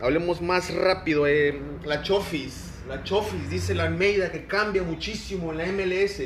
Hablemos 0.00 0.42
más 0.42 0.74
rápido. 0.74 1.26
Eh, 1.26 1.58
la 1.84 2.02
Chofis, 2.02 2.72
la 2.88 3.04
Chofis, 3.04 3.48
dice 3.48 3.74
la 3.74 3.84
Almeida 3.84 4.32
que 4.32 4.46
cambia 4.46 4.82
muchísimo 4.82 5.52
en 5.52 5.58
la 5.58 5.66
MLS. 5.66 6.22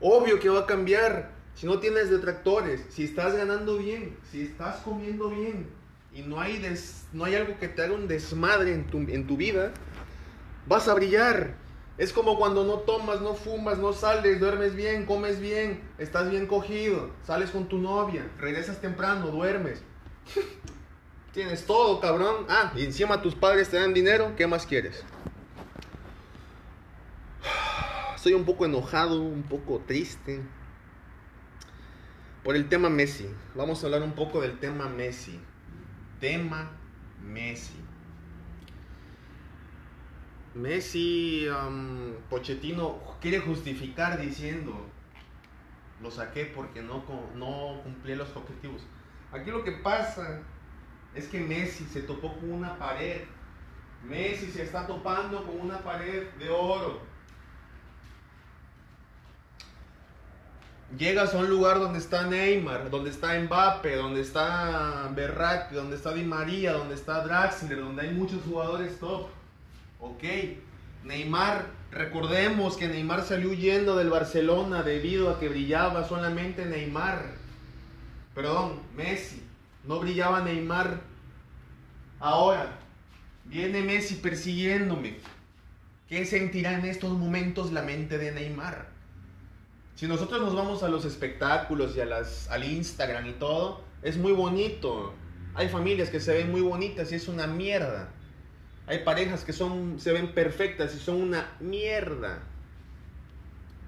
Obvio 0.00 0.38
que 0.38 0.48
va 0.48 0.60
a 0.60 0.66
cambiar. 0.66 1.34
Si 1.54 1.66
no 1.66 1.78
tienes 1.78 2.10
detractores, 2.10 2.84
si 2.90 3.04
estás 3.04 3.36
ganando 3.36 3.78
bien, 3.78 4.16
si 4.30 4.42
estás 4.42 4.76
comiendo 4.78 5.30
bien 5.30 5.68
y 6.14 6.22
no 6.22 6.40
hay, 6.40 6.62
no 7.12 7.24
hay 7.24 7.34
algo 7.34 7.58
que 7.58 7.68
te 7.68 7.82
haga 7.82 7.92
un 7.92 8.06
desmadre 8.06 8.72
en 8.72 8.86
tu, 8.86 8.98
en 8.98 9.26
tu 9.26 9.36
vida, 9.36 9.72
vas 10.66 10.88
a 10.88 10.94
brillar. 10.94 11.56
Es 11.98 12.12
como 12.12 12.38
cuando 12.38 12.64
no 12.64 12.78
tomas, 12.78 13.20
no 13.20 13.34
fumas, 13.34 13.78
no 13.78 13.92
sales, 13.92 14.40
duermes 14.40 14.74
bien, 14.74 15.06
comes 15.06 15.40
bien, 15.40 15.82
estás 15.98 16.30
bien 16.30 16.46
cogido, 16.46 17.10
sales 17.24 17.50
con 17.50 17.68
tu 17.68 17.78
novia, 17.78 18.28
regresas 18.38 18.80
temprano, 18.80 19.28
duermes. 19.28 19.82
Tienes 21.32 21.66
todo, 21.66 22.00
cabrón. 22.00 22.46
Ah, 22.48 22.72
y 22.76 22.84
encima 22.84 23.20
tus 23.20 23.34
padres 23.34 23.68
te 23.68 23.76
dan 23.76 23.92
dinero, 23.92 24.34
¿qué 24.36 24.46
más 24.46 24.66
quieres? 24.66 25.04
Estoy 28.14 28.34
un 28.34 28.44
poco 28.44 28.64
enojado, 28.64 29.20
un 29.20 29.42
poco 29.42 29.82
triste. 29.84 30.42
Por 32.44 32.54
el 32.54 32.68
tema 32.68 32.88
Messi. 32.88 33.28
Vamos 33.54 33.82
a 33.82 33.86
hablar 33.86 34.02
un 34.02 34.12
poco 34.12 34.40
del 34.40 34.58
tema 34.58 34.88
Messi. 34.88 35.40
Tema 36.24 36.70
Messi. 37.20 37.74
Messi, 40.54 41.46
Pochettino 42.30 42.98
quiere 43.20 43.40
justificar 43.40 44.18
diciendo, 44.18 44.86
lo 46.00 46.10
saqué 46.10 46.46
porque 46.46 46.80
no, 46.80 47.04
no 47.34 47.82
cumplí 47.82 48.14
los 48.14 48.34
objetivos. 48.34 48.80
Aquí 49.32 49.50
lo 49.50 49.64
que 49.64 49.72
pasa 49.72 50.40
es 51.14 51.28
que 51.28 51.40
Messi 51.40 51.84
se 51.84 52.00
topó 52.00 52.34
con 52.38 52.52
una 52.52 52.78
pared. 52.78 53.20
Messi 54.02 54.46
se 54.46 54.62
está 54.62 54.86
topando 54.86 55.44
con 55.44 55.60
una 55.60 55.80
pared 55.80 56.30
de 56.38 56.48
oro. 56.48 57.02
Llegas 60.98 61.34
a 61.34 61.38
un 61.38 61.50
lugar 61.50 61.80
donde 61.80 61.98
está 61.98 62.26
Neymar, 62.26 62.90
donde 62.90 63.10
está 63.10 63.38
Mbappe, 63.40 63.96
donde 63.96 64.20
está 64.20 65.10
Berratti, 65.14 65.74
donde 65.74 65.96
está 65.96 66.12
Di 66.12 66.22
María, 66.22 66.72
donde 66.72 66.94
está 66.94 67.24
Draxler, 67.24 67.80
donde 67.80 68.02
hay 68.02 68.10
muchos 68.12 68.42
jugadores 68.44 68.98
top 69.00 69.26
Ok, 69.98 70.22
Neymar, 71.04 71.66
recordemos 71.90 72.76
que 72.76 72.88
Neymar 72.88 73.22
salió 73.22 73.50
huyendo 73.50 73.96
del 73.96 74.10
Barcelona 74.10 74.82
debido 74.82 75.30
a 75.30 75.40
que 75.40 75.48
brillaba 75.48 76.06
solamente 76.06 76.66
Neymar. 76.66 77.24
Perdón, 78.34 78.80
Messi. 78.94 79.42
No 79.84 80.00
brillaba 80.00 80.42
Neymar. 80.42 81.00
Ahora, 82.20 82.78
viene 83.46 83.80
Messi 83.80 84.16
persiguiéndome. 84.16 85.16
¿Qué 86.08 86.26
sentirá 86.26 86.74
en 86.74 86.84
estos 86.84 87.12
momentos 87.12 87.72
la 87.72 87.80
mente 87.80 88.18
de 88.18 88.32
Neymar? 88.32 88.93
Si 89.94 90.08
nosotros 90.08 90.40
nos 90.40 90.54
vamos 90.56 90.82
a 90.82 90.88
los 90.88 91.04
espectáculos 91.04 91.96
y 91.96 92.00
a 92.00 92.04
las, 92.04 92.50
al 92.50 92.64
Instagram 92.64 93.26
y 93.28 93.32
todo, 93.32 93.82
es 94.02 94.16
muy 94.16 94.32
bonito. 94.32 95.14
Hay 95.54 95.68
familias 95.68 96.10
que 96.10 96.18
se 96.18 96.34
ven 96.34 96.50
muy 96.50 96.62
bonitas 96.62 97.12
y 97.12 97.14
es 97.14 97.28
una 97.28 97.46
mierda. 97.46 98.08
Hay 98.86 99.04
parejas 99.04 99.44
que 99.44 99.52
son, 99.52 100.00
se 100.00 100.12
ven 100.12 100.34
perfectas 100.34 100.94
y 100.96 100.98
son 100.98 101.22
una 101.22 101.52
mierda. 101.60 102.42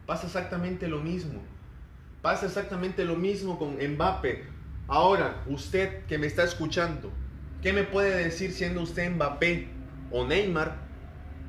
Pasa 0.06 0.26
exactamente 0.26 0.86
lo 0.86 1.00
mismo. 1.00 1.42
Pasa 2.22 2.46
exactamente 2.46 3.04
lo 3.04 3.16
mismo 3.16 3.58
con 3.58 3.76
Mbappe. 3.76 4.44
Ahora, 4.86 5.42
usted 5.48 6.04
que 6.06 6.18
me 6.18 6.28
está 6.28 6.44
escuchando, 6.44 7.10
¿qué 7.62 7.72
me 7.72 7.82
puede 7.82 8.16
decir 8.16 8.52
siendo 8.52 8.82
usted 8.82 9.10
Mbappé 9.10 9.68
o 10.12 10.24
Neymar 10.24 10.86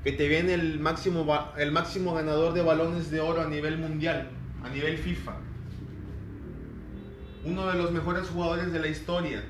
que 0.03 0.11
te 0.11 0.27
viene 0.27 0.55
el 0.55 0.79
máximo, 0.79 1.27
el 1.57 1.71
máximo 1.71 2.15
ganador 2.15 2.53
de 2.53 2.63
balones 2.63 3.11
de 3.11 3.19
oro 3.19 3.41
a 3.41 3.47
nivel 3.47 3.77
mundial, 3.77 4.31
a 4.63 4.69
nivel 4.69 4.97
FIFA? 4.97 5.35
Uno 7.45 7.67
de 7.67 7.77
los 7.77 7.91
mejores 7.91 8.27
jugadores 8.27 8.71
de 8.71 8.79
la 8.79 8.87
historia 8.87 9.43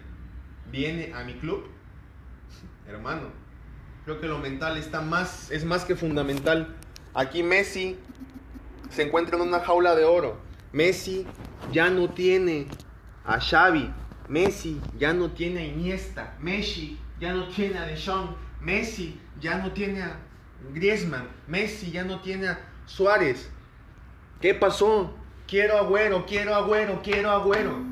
viene 0.72 1.14
a 1.14 1.24
mi 1.24 1.34
club. 1.36 1.66
Hermano, 2.88 3.32
Creo 4.08 4.22
que 4.22 4.28
lo 4.30 4.38
mental 4.38 4.78
está 4.78 5.02
más, 5.02 5.52
es 5.52 5.66
más 5.66 5.84
que 5.84 5.98
fundamental. 5.98 6.78
Aquí 7.14 7.44
Messi 7.44 7.98
se 8.90 9.02
encuentra 9.02 9.36
en 9.36 9.42
una 9.42 9.60
jaula 9.60 9.96
de 9.96 10.06
oro. 10.06 10.40
Messi 10.72 11.28
ya 11.74 11.90
no 11.90 12.10
tiene 12.12 12.68
a 13.26 13.38
Xavi. 13.38 13.92
Messi 14.30 14.80
ya 14.98 15.12
no 15.12 15.32
tiene 15.32 15.60
a 15.60 15.66
Iniesta. 15.66 16.38
Messi 16.40 16.98
ya 17.20 17.34
no 17.34 17.50
tiene 17.50 17.80
a 17.80 17.86
Deschamps. 17.86 18.38
Messi 18.62 19.20
ya 19.42 19.58
no 19.58 19.74
tiene 19.74 20.04
a 20.04 20.18
Griezmann. 20.74 21.28
Messi 21.46 21.92
ya 21.92 22.06
no 22.06 22.22
tiene 22.22 22.48
a 22.48 22.60
Suárez. 22.86 23.50
¿Qué 24.42 24.54
pasó? 24.54 25.16
Quiero 25.48 25.78
agüero, 25.78 26.26
quiero 26.26 26.54
agüero, 26.54 27.02
quiero 27.02 27.32
agüero. 27.32 27.84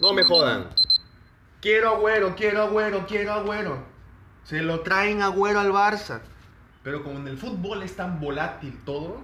No 0.00 0.12
me 0.12 0.24
jodan. 0.24 0.68
Quiero 1.60 1.96
agüero, 1.96 2.34
quiero 2.36 2.62
agüero, 2.62 3.06
quiero 3.06 3.32
agüero. 3.32 3.84
Se 4.44 4.60
lo 4.60 4.80
traen 4.80 5.22
agüero 5.22 5.60
al 5.60 5.72
Barça. 5.72 6.20
Pero 6.82 7.02
como 7.02 7.18
en 7.18 7.28
el 7.28 7.38
fútbol 7.38 7.82
es 7.82 7.96
tan 7.96 8.20
volátil 8.20 8.78
todo, 8.84 9.22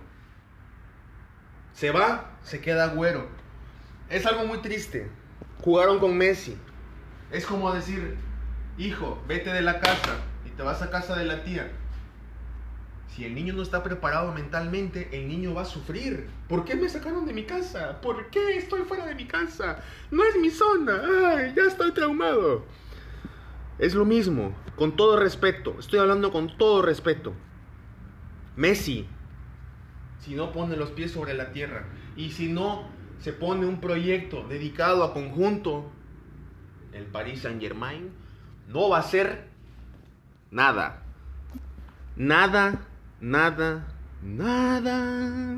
se 1.74 1.90
va, 1.90 2.30
se 2.42 2.60
queda 2.60 2.84
agüero. 2.84 3.28
Es 4.08 4.24
algo 4.26 4.46
muy 4.46 4.58
triste. 4.58 5.10
Jugaron 5.62 5.98
con 5.98 6.16
Messi. 6.16 6.56
Es 7.30 7.44
como 7.46 7.72
decir, 7.72 8.16
hijo, 8.78 9.22
vete 9.28 9.52
de 9.52 9.62
la 9.62 9.80
casa 9.80 10.18
y 10.46 10.50
te 10.50 10.62
vas 10.62 10.82
a 10.82 10.90
casa 10.90 11.16
de 11.16 11.24
la 11.24 11.42
tía. 11.44 11.70
Si 13.08 13.24
el 13.24 13.34
niño 13.34 13.54
no 13.54 13.62
está 13.62 13.82
preparado 13.82 14.32
mentalmente, 14.32 15.08
el 15.12 15.28
niño 15.28 15.54
va 15.54 15.62
a 15.62 15.66
sufrir. 15.66 16.28
¿Por 16.48 16.64
qué 16.64 16.74
me 16.74 16.88
sacaron 16.88 17.26
de 17.26 17.32
mi 17.32 17.44
casa? 17.44 18.00
¿Por 18.00 18.28
qué 18.30 18.56
estoy 18.56 18.82
fuera 18.82 19.06
de 19.06 19.14
mi 19.14 19.26
casa? 19.26 19.82
No 20.10 20.24
es 20.24 20.36
mi 20.36 20.50
zona. 20.50 21.00
Ay, 21.28 21.52
ya 21.56 21.62
estoy 21.62 21.92
traumado. 21.92 22.64
Es 23.78 23.94
lo 23.94 24.04
mismo, 24.04 24.52
con 24.76 24.96
todo 24.96 25.16
respeto. 25.16 25.76
Estoy 25.78 26.00
hablando 26.00 26.32
con 26.32 26.56
todo 26.56 26.82
respeto. 26.82 27.34
Messi, 28.56 29.06
si 30.18 30.34
no 30.34 30.52
pone 30.52 30.76
los 30.76 30.90
pies 30.90 31.12
sobre 31.12 31.34
la 31.34 31.52
tierra 31.52 31.86
y 32.16 32.30
si 32.30 32.52
no 32.52 32.88
se 33.20 33.32
pone 33.32 33.66
un 33.66 33.80
proyecto 33.80 34.46
dedicado 34.48 35.04
a 35.04 35.12
conjunto, 35.12 35.90
el 36.92 37.04
Paris 37.04 37.42
Saint 37.42 37.60
Germain 37.60 38.10
no 38.68 38.88
va 38.88 38.98
a 38.98 39.02
ser 39.02 39.48
nada. 40.50 41.02
Nada 42.16 42.86
nada, 43.24 43.86
nada 44.22 45.56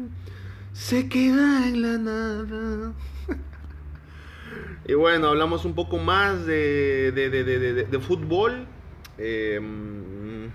se 0.73 1.09
queda 1.09 1.69
en 1.69 1.83
la 1.83 1.99
nada. 1.99 2.93
y 4.87 4.95
bueno, 4.95 5.29
hablamos 5.29 5.65
un 5.65 5.75
poco 5.75 5.99
más 5.99 6.47
de, 6.47 7.11
de, 7.13 8.01
fútbol. 8.01 8.67
Em, 9.19 10.51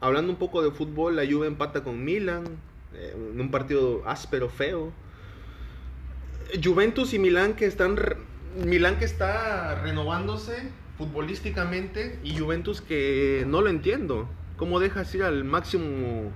hablando 0.00 0.32
un 0.32 0.38
poco 0.38 0.62
de 0.62 0.72
fútbol, 0.72 1.14
la 1.14 1.24
Juve 1.24 1.46
empata 1.46 1.84
con 1.84 2.02
Milan, 2.02 2.44
eh, 2.94 3.14
en 3.32 3.40
un 3.40 3.50
partido 3.50 4.02
áspero, 4.06 4.48
feo. 4.48 4.92
Juventus 6.62 7.14
y 7.14 7.18
Milan 7.18 7.54
que 7.54 7.64
están 7.64 7.96
Milan 8.66 8.98
que 8.98 9.06
está 9.06 9.76
renovándose 9.76 10.70
futbolísticamente 10.98 12.18
y 12.22 12.38
Juventus 12.38 12.80
que 12.80 13.44
no 13.46 13.60
lo 13.60 13.68
entiendo. 13.68 14.28
¿Cómo 14.56 14.80
dejas 14.80 15.14
ir 15.14 15.22
al 15.22 15.44
máximo 15.44 16.30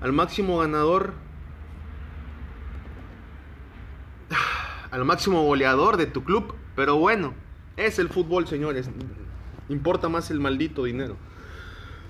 al 0.00 0.12
máximo 0.12 0.58
ganador 0.58 1.14
al 4.90 5.04
máximo 5.04 5.42
goleador 5.42 5.96
de 5.96 6.06
tu 6.06 6.24
club? 6.24 6.54
Pero 6.76 6.96
bueno, 6.96 7.34
es 7.76 7.98
el 7.98 8.08
fútbol, 8.08 8.46
señores. 8.46 8.90
Importa 9.68 10.08
más 10.08 10.30
el 10.30 10.40
maldito 10.40 10.84
dinero. 10.84 11.16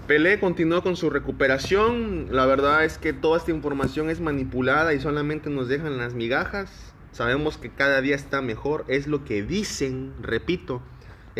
Pelé 0.06 0.40
continuó 0.40 0.82
con 0.82 0.96
su 0.96 1.10
recuperación. 1.10 2.28
La 2.30 2.46
verdad 2.46 2.84
es 2.84 2.96
que 2.96 3.12
toda 3.12 3.36
esta 3.36 3.50
información 3.50 4.08
es 4.08 4.20
manipulada 4.20 4.94
y 4.94 5.00
solamente 5.00 5.50
nos 5.50 5.68
dejan 5.68 5.98
las 5.98 6.14
migajas. 6.14 6.94
Sabemos 7.12 7.58
que 7.58 7.70
cada 7.70 8.00
día 8.00 8.14
está 8.16 8.40
mejor. 8.40 8.86
Es 8.88 9.06
lo 9.06 9.24
que 9.24 9.42
dicen, 9.42 10.14
repito, 10.22 10.80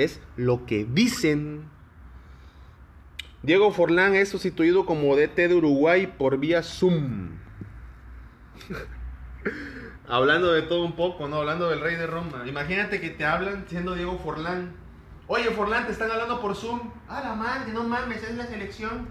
es 0.04 0.20
lo 0.36 0.66
que 0.66 0.84
dicen. 0.84 1.68
Diego 3.42 3.72
Forlán 3.72 4.14
es 4.14 4.28
sustituido 4.28 4.84
como 4.86 5.14
DT 5.14 5.48
de 5.48 5.54
Uruguay 5.54 6.06
por 6.18 6.38
vía 6.38 6.62
Zoom. 6.62 7.38
Hablando 10.08 10.52
de 10.52 10.62
todo 10.62 10.84
un 10.84 10.96
poco, 10.96 11.28
¿no? 11.28 11.36
Hablando 11.36 11.68
del 11.68 11.80
rey 11.80 11.96
de 11.96 12.06
Roma. 12.06 12.44
Imagínate 12.46 13.00
que 13.00 13.10
te 13.10 13.24
hablan 13.24 13.66
siendo 13.68 13.94
Diego 13.94 14.18
Forlán 14.18 14.72
Oye, 15.30 15.50
Forlán, 15.50 15.84
te 15.84 15.92
están 15.92 16.10
hablando 16.10 16.40
por 16.40 16.56
Zoom. 16.56 16.90
Ah, 17.06 17.20
la 17.22 17.34
madre, 17.34 17.70
no 17.74 17.84
mames, 17.84 18.22
es 18.22 18.34
la 18.34 18.46
selección. 18.46 19.06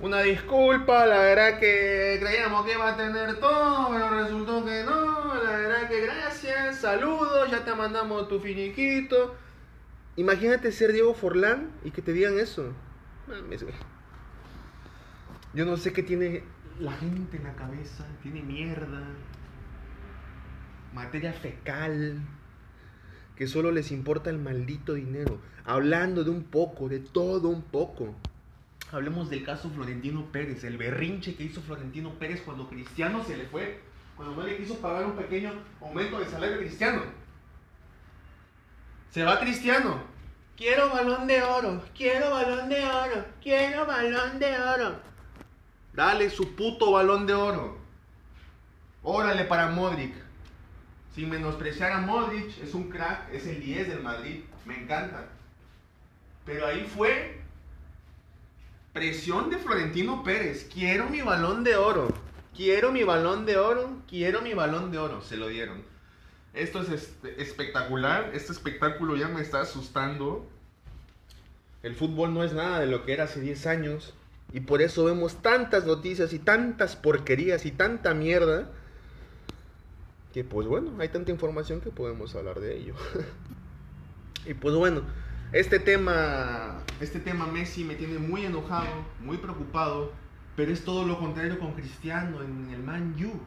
Una 0.00 0.22
disculpa, 0.22 1.06
la 1.06 1.18
verdad 1.18 1.58
que 1.58 2.18
creíamos 2.20 2.64
que 2.64 2.72
iba 2.72 2.92
a 2.92 2.96
tener 2.96 3.40
todo, 3.40 3.90
pero 3.90 4.10
resultó 4.10 4.64
que 4.64 4.84
no. 4.84 5.34
La 5.42 5.50
verdad 5.50 5.88
que 5.88 6.00
gracias, 6.02 6.76
saludos, 6.76 7.50
ya 7.50 7.64
te 7.64 7.74
mandamos 7.74 8.28
tu 8.28 8.38
finiquito. 8.38 9.34
Imagínate 10.14 10.70
ser 10.70 10.92
Diego 10.92 11.14
Forlán 11.14 11.72
y 11.82 11.90
que 11.90 12.00
te 12.00 12.12
digan 12.12 12.38
eso. 12.38 12.72
Yo 15.52 15.64
no 15.64 15.76
sé 15.76 15.92
qué 15.92 16.04
tiene 16.04 16.44
la 16.78 16.92
gente 16.92 17.36
en 17.36 17.44
la 17.44 17.54
cabeza. 17.54 18.06
Tiene 18.22 18.42
mierda. 18.42 19.02
Materia 20.94 21.32
fecal 21.32 22.20
que 23.34 23.48
solo 23.48 23.72
les 23.72 23.90
importa 23.90 24.30
el 24.30 24.38
maldito 24.38 24.94
dinero. 24.94 25.40
Hablando 25.64 26.22
de 26.22 26.30
un 26.30 26.44
poco, 26.44 26.88
de 26.88 27.00
todo 27.00 27.48
un 27.48 27.62
poco. 27.62 28.14
Hablemos 28.90 29.28
del 29.28 29.44
caso 29.44 29.68
Florentino 29.68 30.24
Pérez, 30.32 30.64
el 30.64 30.78
berrinche 30.78 31.34
que 31.34 31.44
hizo 31.44 31.60
Florentino 31.60 32.10
Pérez 32.14 32.40
cuando 32.42 32.68
Cristiano 32.68 33.22
se 33.22 33.36
le 33.36 33.44
fue, 33.44 33.80
cuando 34.16 34.34
no 34.34 34.42
le 34.42 34.56
quiso 34.56 34.78
pagar 34.78 35.04
un 35.04 35.16
pequeño 35.16 35.52
aumento 35.80 36.18
de 36.18 36.26
salario 36.26 36.58
Cristiano. 36.58 37.02
Se 39.10 39.22
va 39.24 39.40
Cristiano. 39.40 40.02
Quiero 40.56 40.88
balón 40.88 41.26
de 41.26 41.42
oro, 41.42 41.84
quiero 41.94 42.30
balón 42.30 42.68
de 42.68 42.82
oro, 42.84 43.24
quiero 43.42 43.86
balón 43.86 44.38
de 44.38 44.58
oro. 44.58 45.00
Dale 45.92 46.30
su 46.30 46.56
puto 46.56 46.92
balón 46.92 47.26
de 47.26 47.34
oro. 47.34 47.78
Órale 49.02 49.44
para 49.44 49.70
Modric. 49.70 50.14
Sin 51.14 51.28
menospreciar 51.28 51.92
a 51.92 52.00
Modric, 52.00 52.58
es 52.62 52.72
un 52.74 52.88
crack, 52.88 53.32
es 53.32 53.46
el 53.46 53.60
10 53.60 53.88
del 53.88 54.02
Madrid, 54.02 54.44
me 54.64 54.82
encanta. 54.82 55.26
Pero 56.44 56.66
ahí 56.66 56.90
fue 56.94 57.40
presión 58.92 59.50
de 59.50 59.58
Florentino 59.58 60.22
Pérez. 60.22 60.68
Quiero 60.72 61.08
mi 61.08 61.20
balón 61.20 61.64
de 61.64 61.76
oro. 61.76 62.08
Quiero 62.56 62.92
mi 62.92 63.04
balón 63.04 63.46
de 63.46 63.56
oro. 63.58 64.02
Quiero 64.08 64.42
mi 64.42 64.54
balón 64.54 64.90
de 64.90 64.98
oro. 64.98 65.22
Se 65.22 65.36
lo 65.36 65.48
dieron. 65.48 65.82
Esto 66.54 66.82
es 66.82 66.88
este, 66.90 67.40
espectacular. 67.40 68.30
Este 68.34 68.52
espectáculo 68.52 69.16
ya 69.16 69.28
me 69.28 69.40
está 69.40 69.60
asustando. 69.60 70.46
El 71.82 71.94
fútbol 71.94 72.34
no 72.34 72.42
es 72.42 72.52
nada 72.52 72.80
de 72.80 72.86
lo 72.86 73.04
que 73.04 73.12
era 73.12 73.24
hace 73.24 73.40
10 73.40 73.66
años. 73.66 74.14
Y 74.52 74.60
por 74.60 74.82
eso 74.82 75.04
vemos 75.04 75.42
tantas 75.42 75.84
noticias 75.84 76.32
y 76.32 76.38
tantas 76.38 76.96
porquerías 76.96 77.66
y 77.66 77.70
tanta 77.70 78.14
mierda 78.14 78.70
que 80.32 80.44
pues 80.44 80.66
bueno, 80.66 80.92
hay 80.98 81.08
tanta 81.08 81.30
información 81.30 81.80
que 81.80 81.90
podemos 81.90 82.34
hablar 82.34 82.60
de 82.60 82.76
ello. 82.76 82.94
y 84.46 84.54
pues 84.54 84.74
bueno, 84.74 85.02
este 85.52 85.78
tema, 85.78 86.82
este 87.00 87.20
tema 87.20 87.46
Messi 87.46 87.84
me 87.84 87.94
tiene 87.94 88.18
muy 88.18 88.44
enojado, 88.44 88.88
muy 89.20 89.38
preocupado, 89.38 90.12
pero 90.56 90.72
es 90.72 90.84
todo 90.84 91.04
lo 91.04 91.18
contrario 91.18 91.58
con 91.58 91.72
Cristiano 91.72 92.42
en 92.42 92.70
el 92.70 92.82
Man 92.82 93.14
U. 93.24 93.40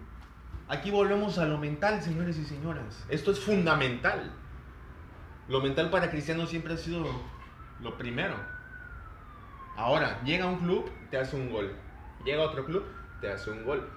Aquí 0.68 0.90
volvemos 0.90 1.38
a 1.38 1.46
lo 1.46 1.58
mental, 1.58 2.02
señores 2.02 2.38
y 2.38 2.46
señoras. 2.46 3.06
Esto 3.10 3.32
es 3.32 3.40
fundamental. 3.40 4.32
Lo 5.48 5.62
mental 5.62 5.90
para 5.90 6.10
Cristiano 6.10 6.48
siempre 6.48 6.74
ha 6.74 6.78
sido 6.78 7.06
lo 7.82 7.98
primero. 7.98 8.36
Ahora, 9.76 10.22
llega 10.24 10.46
a 10.46 10.48
un 10.48 10.60
club, 10.60 10.90
te 11.10 11.18
hace 11.18 11.36
un 11.36 11.52
gol. 11.52 11.76
Llega 12.24 12.42
a 12.42 12.48
otro 12.48 12.66
club, 12.66 12.86
te 13.20 13.30
hace 13.30 13.52
un 13.52 13.66
gol. 13.66 13.90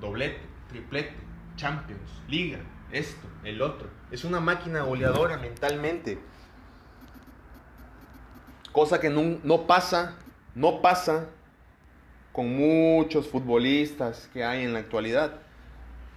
Doblete, 0.00 0.40
triplete 0.68 1.16
Champions, 1.56 2.22
Liga, 2.28 2.58
esto, 2.90 3.26
el 3.42 3.62
otro. 3.62 3.88
Es 4.10 4.24
una 4.24 4.40
máquina 4.40 4.82
goleadora 4.82 5.38
mentalmente. 5.38 6.18
Cosa 8.74 9.00
que 9.00 9.08
no, 9.08 9.38
no 9.44 9.68
pasa, 9.68 10.16
no 10.56 10.82
pasa 10.82 11.28
con 12.32 12.54
muchos 12.56 13.28
futbolistas 13.28 14.28
que 14.32 14.42
hay 14.42 14.64
en 14.64 14.72
la 14.72 14.80
actualidad. 14.80 15.36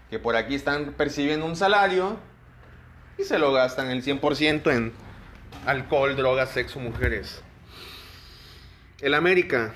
Que 0.09 0.17
por 0.17 0.35
aquí 0.35 0.55
están 0.55 0.93
percibiendo 0.93 1.45
un 1.45 1.55
salario 1.55 2.17
y 3.19 3.23
se 3.23 3.37
lo 3.37 3.53
gastan 3.53 3.91
el 3.91 4.03
100% 4.03 4.75
en 4.75 4.91
alcohol, 5.67 6.15
drogas, 6.15 6.49
sexo, 6.49 6.79
mujeres. 6.79 7.43
El 9.01 9.13
América. 9.13 9.75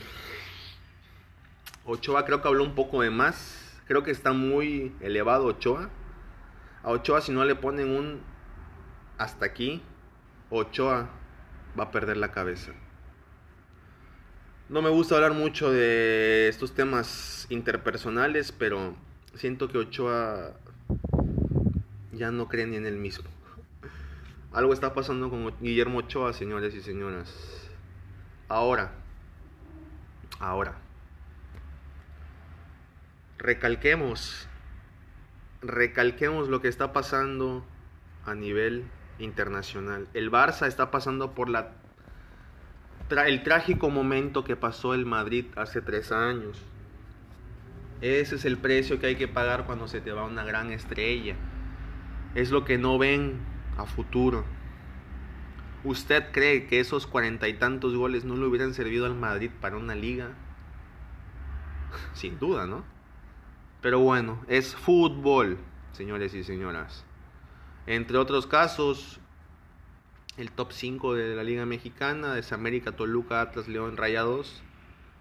Ochoa 1.86 2.26
creo 2.26 2.41
que 2.41 2.48
habló 2.48 2.63
un 2.63 2.74
poco 2.74 3.04
de 3.04 3.12
más 3.12 3.62
Creo 3.91 4.04
que 4.04 4.12
está 4.12 4.32
muy 4.32 4.96
elevado 5.02 5.46
Ochoa. 5.46 5.89
A 6.82 6.89
Ochoa 6.89 7.20
si 7.20 7.32
no 7.32 7.44
le 7.46 7.54
ponen 7.54 7.94
un 7.96 8.22
hasta 9.17 9.46
aquí, 9.46 9.84
Ochoa 10.50 11.10
va 11.79 11.86
a 11.86 11.91
perder 11.91 12.17
la 12.17 12.31
cabeza. 12.31 12.71
No 14.69 14.81
me 14.81 14.89
gusta 14.89 15.15
hablar 15.15 15.34
mucho 15.34 15.71
de 15.71 16.47
estos 16.47 16.73
temas 16.73 17.45
interpersonales, 17.49 18.51
pero 18.51 18.95
siento 19.36 19.67
que 19.67 19.77
Ochoa 19.77 20.53
ya 22.13 22.31
no 22.31 22.47
cree 22.47 22.67
ni 22.67 22.77
en 22.77 22.86
él 22.86 22.97
mismo. 22.97 23.29
Algo 24.53 24.73
está 24.73 24.93
pasando 24.93 25.29
con 25.29 25.53
Guillermo 25.60 25.99
Ochoa, 25.99 26.34
señores 26.34 26.75
y 26.75 26.81
señoras. 26.81 27.69
Ahora, 28.47 28.91
ahora 30.39 30.75
recalquemos, 33.41 34.47
recalquemos 35.62 36.47
lo 36.47 36.62
que 36.62 36.67
está 36.67 36.93
pasando 36.93 37.65
a 38.25 38.36
nivel 38.36 38.86
internacional. 39.19 40.08
El 40.13 40.32
Barça 40.32 40.67
está 40.67 40.91
pasando 40.91 41.34
por 41.34 41.50
la 41.50 41.74
el 43.26 43.43
trágico 43.43 43.89
momento 43.89 44.45
que 44.45 44.56
pasó 44.56 44.93
el 44.93 45.06
Madrid 45.06 45.45
hace 45.58 45.82
tres 45.82 46.13
años. 46.13 46.62
Ese 48.00 48.36
es 48.36 48.45
el 48.45 48.58
precio 48.58 49.00
que 49.00 49.08
hay 49.08 49.15
que 49.15 49.28
pagar 49.28 49.65
cuando 49.65 49.88
se 49.88 50.00
te 50.00 50.13
va 50.13 50.24
una 50.24 50.45
gran 50.45 50.71
estrella. 50.71 51.36
Es 52.36 52.52
lo 52.52 52.63
que 52.63 52.78
no 52.78 52.97
ven 52.97 53.39
a 53.78 53.86
futuro. 53.86 54.45
¿Usted 55.84 56.32
cree 56.32 56.67
que 56.67 56.80
esos 56.80 57.06
cuarenta 57.06 57.47
y 57.47 57.56
tantos 57.56 57.95
goles 57.95 58.24
no 58.24 58.36
le 58.36 58.45
hubieran 58.45 58.74
servido 58.74 59.06
al 59.06 59.15
Madrid 59.15 59.52
para 59.60 59.78
una 59.78 59.93
liga? 59.93 60.30
Sin 62.13 62.39
duda, 62.39 62.65
¿no? 62.65 62.84
Pero 63.82 64.00
bueno, 64.00 64.39
es 64.47 64.76
fútbol, 64.76 65.58
señores 65.91 66.34
y 66.34 66.43
señoras. 66.43 67.04
Entre 67.91 68.17
otros 68.17 68.47
casos, 68.47 69.19
el 70.38 70.49
top 70.49 70.71
5 70.71 71.13
de 71.13 71.36
la 71.36 71.43
Liga 71.43 71.65
Mexicana 71.65 72.38
es 72.38 72.54
América, 72.54 72.93
Toluca, 72.93 73.41
Atlas, 73.41 73.67
León, 73.67 73.97
Rayados, 73.97 74.63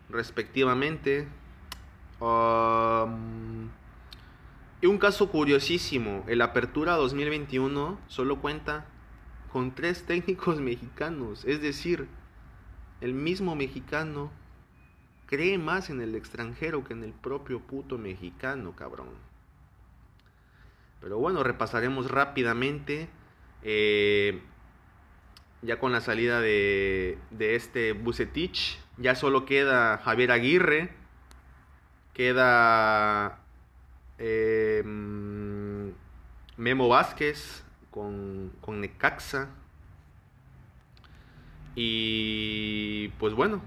respectivamente. 0.09 1.27
Um, 2.21 3.71
y 4.81 4.87
un 4.87 4.99
caso 4.99 5.31
curiosísimo, 5.31 6.23
el 6.29 6.43
Apertura 6.43 6.95
2021 6.95 7.99
solo 8.07 8.41
cuenta 8.41 8.87
con 9.53 9.75
tres 9.75 10.05
técnicos 10.07 10.61
mexicanos, 10.61 11.45
es 11.47 11.61
decir, 11.61 12.07
el 13.01 13.15
mismo 13.15 13.57
mexicano 13.57 14.31
cree 15.27 15.59
más 15.59 15.91
en 15.91 16.01
el 16.01 16.15
extranjero 16.15 16.85
que 16.85 16.93
en 16.93 17.03
el 17.03 17.15
propio 17.15 17.59
puto 17.59 17.99
mexicano, 17.99 18.77
cabrón. 18.77 19.30
Pero 21.01 21.19
bueno, 21.19 21.43
repasaremos 21.43 22.11
rápidamente. 22.11 23.09
Eh, 23.63 24.41
ya 25.63 25.79
con 25.79 25.93
la 25.93 26.01
salida 26.01 26.41
de, 26.41 27.19
de 27.31 27.55
este 27.55 27.93
Bucetich, 27.93 28.79
Ya 28.97 29.15
solo 29.15 29.45
queda 29.45 29.99
Javier 29.99 30.33
Aguirre, 30.33 30.91
queda 32.15 33.41
eh, 34.19 34.83
Memo 36.57 36.89
Vázquez 36.89 37.65
con, 37.91 38.53
con 38.61 38.81
Necaxa. 38.81 39.49
Y 41.75 43.09
pues 43.19 43.35
bueno, 43.35 43.63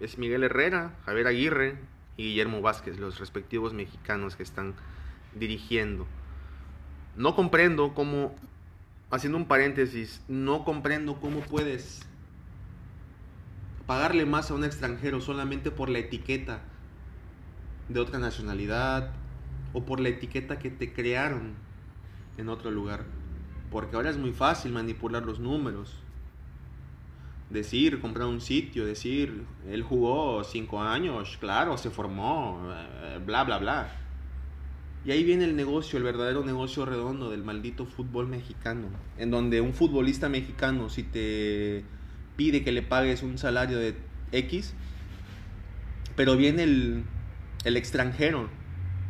es 0.00 0.18
Miguel 0.18 0.44
Herrera, 0.44 0.92
Javier 1.04 1.26
Aguirre 1.28 1.78
y 2.16 2.24
Guillermo 2.24 2.60
Vázquez, 2.60 2.98
los 2.98 3.18
respectivos 3.18 3.72
mexicanos 3.74 4.36
que 4.36 4.42
están 4.42 4.74
dirigiendo. 5.34 6.06
No 7.16 7.34
comprendo 7.34 7.94
cómo, 7.94 8.34
haciendo 9.10 9.38
un 9.38 9.46
paréntesis, 9.46 10.22
no 10.28 10.64
comprendo 10.64 11.20
cómo 11.20 11.40
puedes 11.40 12.06
pagarle 13.86 14.26
más 14.26 14.50
a 14.50 14.54
un 14.54 14.64
extranjero 14.64 15.20
solamente 15.20 15.70
por 15.70 15.88
la 15.88 15.98
etiqueta 15.98 16.60
de 17.88 18.00
otra 18.00 18.18
nacionalidad 18.18 19.10
o 19.72 19.84
por 19.84 19.98
la 19.98 20.10
etiqueta 20.10 20.58
que 20.58 20.70
te 20.70 20.92
crearon 20.92 21.54
en 22.36 22.48
otro 22.48 22.70
lugar. 22.70 23.04
Porque 23.70 23.96
ahora 23.96 24.10
es 24.10 24.16
muy 24.16 24.32
fácil 24.32 24.72
manipular 24.72 25.24
los 25.24 25.40
números. 25.40 26.02
Decir, 27.50 28.00
comprar 28.00 28.28
un 28.28 28.42
sitio, 28.42 28.84
decir, 28.84 29.46
él 29.66 29.82
jugó 29.82 30.44
cinco 30.44 30.82
años, 30.82 31.38
claro, 31.40 31.78
se 31.78 31.90
formó, 31.90 32.60
eh, 32.70 33.20
bla, 33.24 33.44
bla, 33.44 33.58
bla. 33.58 33.90
Y 35.04 35.10
ahí 35.12 35.22
viene 35.24 35.44
el 35.44 35.56
negocio, 35.56 35.96
el 35.96 36.04
verdadero 36.04 36.44
negocio 36.44 36.84
redondo 36.84 37.30
del 37.30 37.42
maldito 37.42 37.86
fútbol 37.86 38.26
mexicano. 38.26 38.88
En 39.16 39.30
donde 39.30 39.60
un 39.60 39.72
futbolista 39.72 40.28
mexicano, 40.28 40.90
si 40.90 41.02
te 41.02 41.84
pide 42.36 42.62
que 42.62 42.72
le 42.72 42.82
pagues 42.82 43.22
un 43.22 43.38
salario 43.38 43.78
de 43.78 43.96
X, 44.32 44.74
pero 46.16 46.36
viene 46.36 46.64
el, 46.64 47.04
el 47.64 47.76
extranjero 47.76 48.48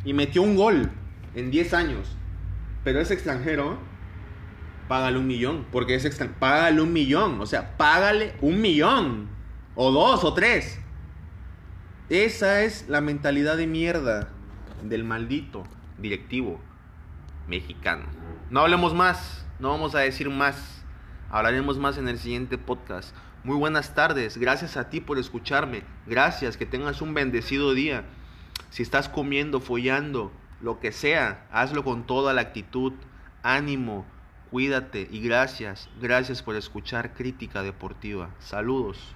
y 0.05 0.13
metió 0.13 0.41
un 0.41 0.55
gol 0.55 0.91
en 1.35 1.51
10 1.51 1.73
años, 1.73 2.15
pero 2.83 3.01
es 3.01 3.11
extranjero, 3.11 3.77
págale 4.87 5.17
un 5.17 5.27
millón, 5.27 5.65
porque 5.71 5.95
es 5.95 6.05
extranjero, 6.05 6.39
págale 6.39 6.81
un 6.81 6.93
millón, 6.93 7.41
o 7.41 7.45
sea, 7.45 7.77
págale 7.77 8.33
un 8.41 8.61
millón, 8.61 9.27
o 9.75 9.91
dos, 9.91 10.23
o 10.23 10.33
tres. 10.33 10.79
Esa 12.09 12.63
es 12.63 12.87
la 12.89 13.01
mentalidad 13.01 13.57
de 13.57 13.67
mierda 13.67 14.29
del 14.83 15.03
maldito 15.03 15.63
directivo 16.01 16.59
mexicano. 17.47 18.05
No 18.49 18.61
hablemos 18.61 18.93
más, 18.93 19.45
no 19.59 19.69
vamos 19.69 19.95
a 19.95 19.99
decir 19.99 20.29
más. 20.29 20.83
Hablaremos 21.29 21.77
más 21.77 21.97
en 21.97 22.07
el 22.07 22.17
siguiente 22.17 22.57
podcast. 22.57 23.15
Muy 23.43 23.55
buenas 23.55 23.95
tardes, 23.95 24.37
gracias 24.37 24.77
a 24.77 24.89
ti 24.89 24.99
por 24.99 25.17
escucharme. 25.17 25.83
Gracias, 26.07 26.57
que 26.57 26.65
tengas 26.65 27.01
un 27.01 27.13
bendecido 27.13 27.73
día. 27.73 28.03
Si 28.69 28.83
estás 28.83 29.09
comiendo, 29.09 29.61
follando, 29.61 30.31
lo 30.61 30.79
que 30.79 30.91
sea, 30.91 31.47
hazlo 31.51 31.83
con 31.83 32.05
toda 32.05 32.33
la 32.33 32.41
actitud. 32.41 32.93
Ánimo, 33.43 34.05
cuídate 34.51 35.07
y 35.09 35.21
gracias. 35.21 35.89
Gracias 36.01 36.43
por 36.43 36.55
escuchar 36.55 37.13
Crítica 37.13 37.63
Deportiva. 37.63 38.29
Saludos. 38.39 39.15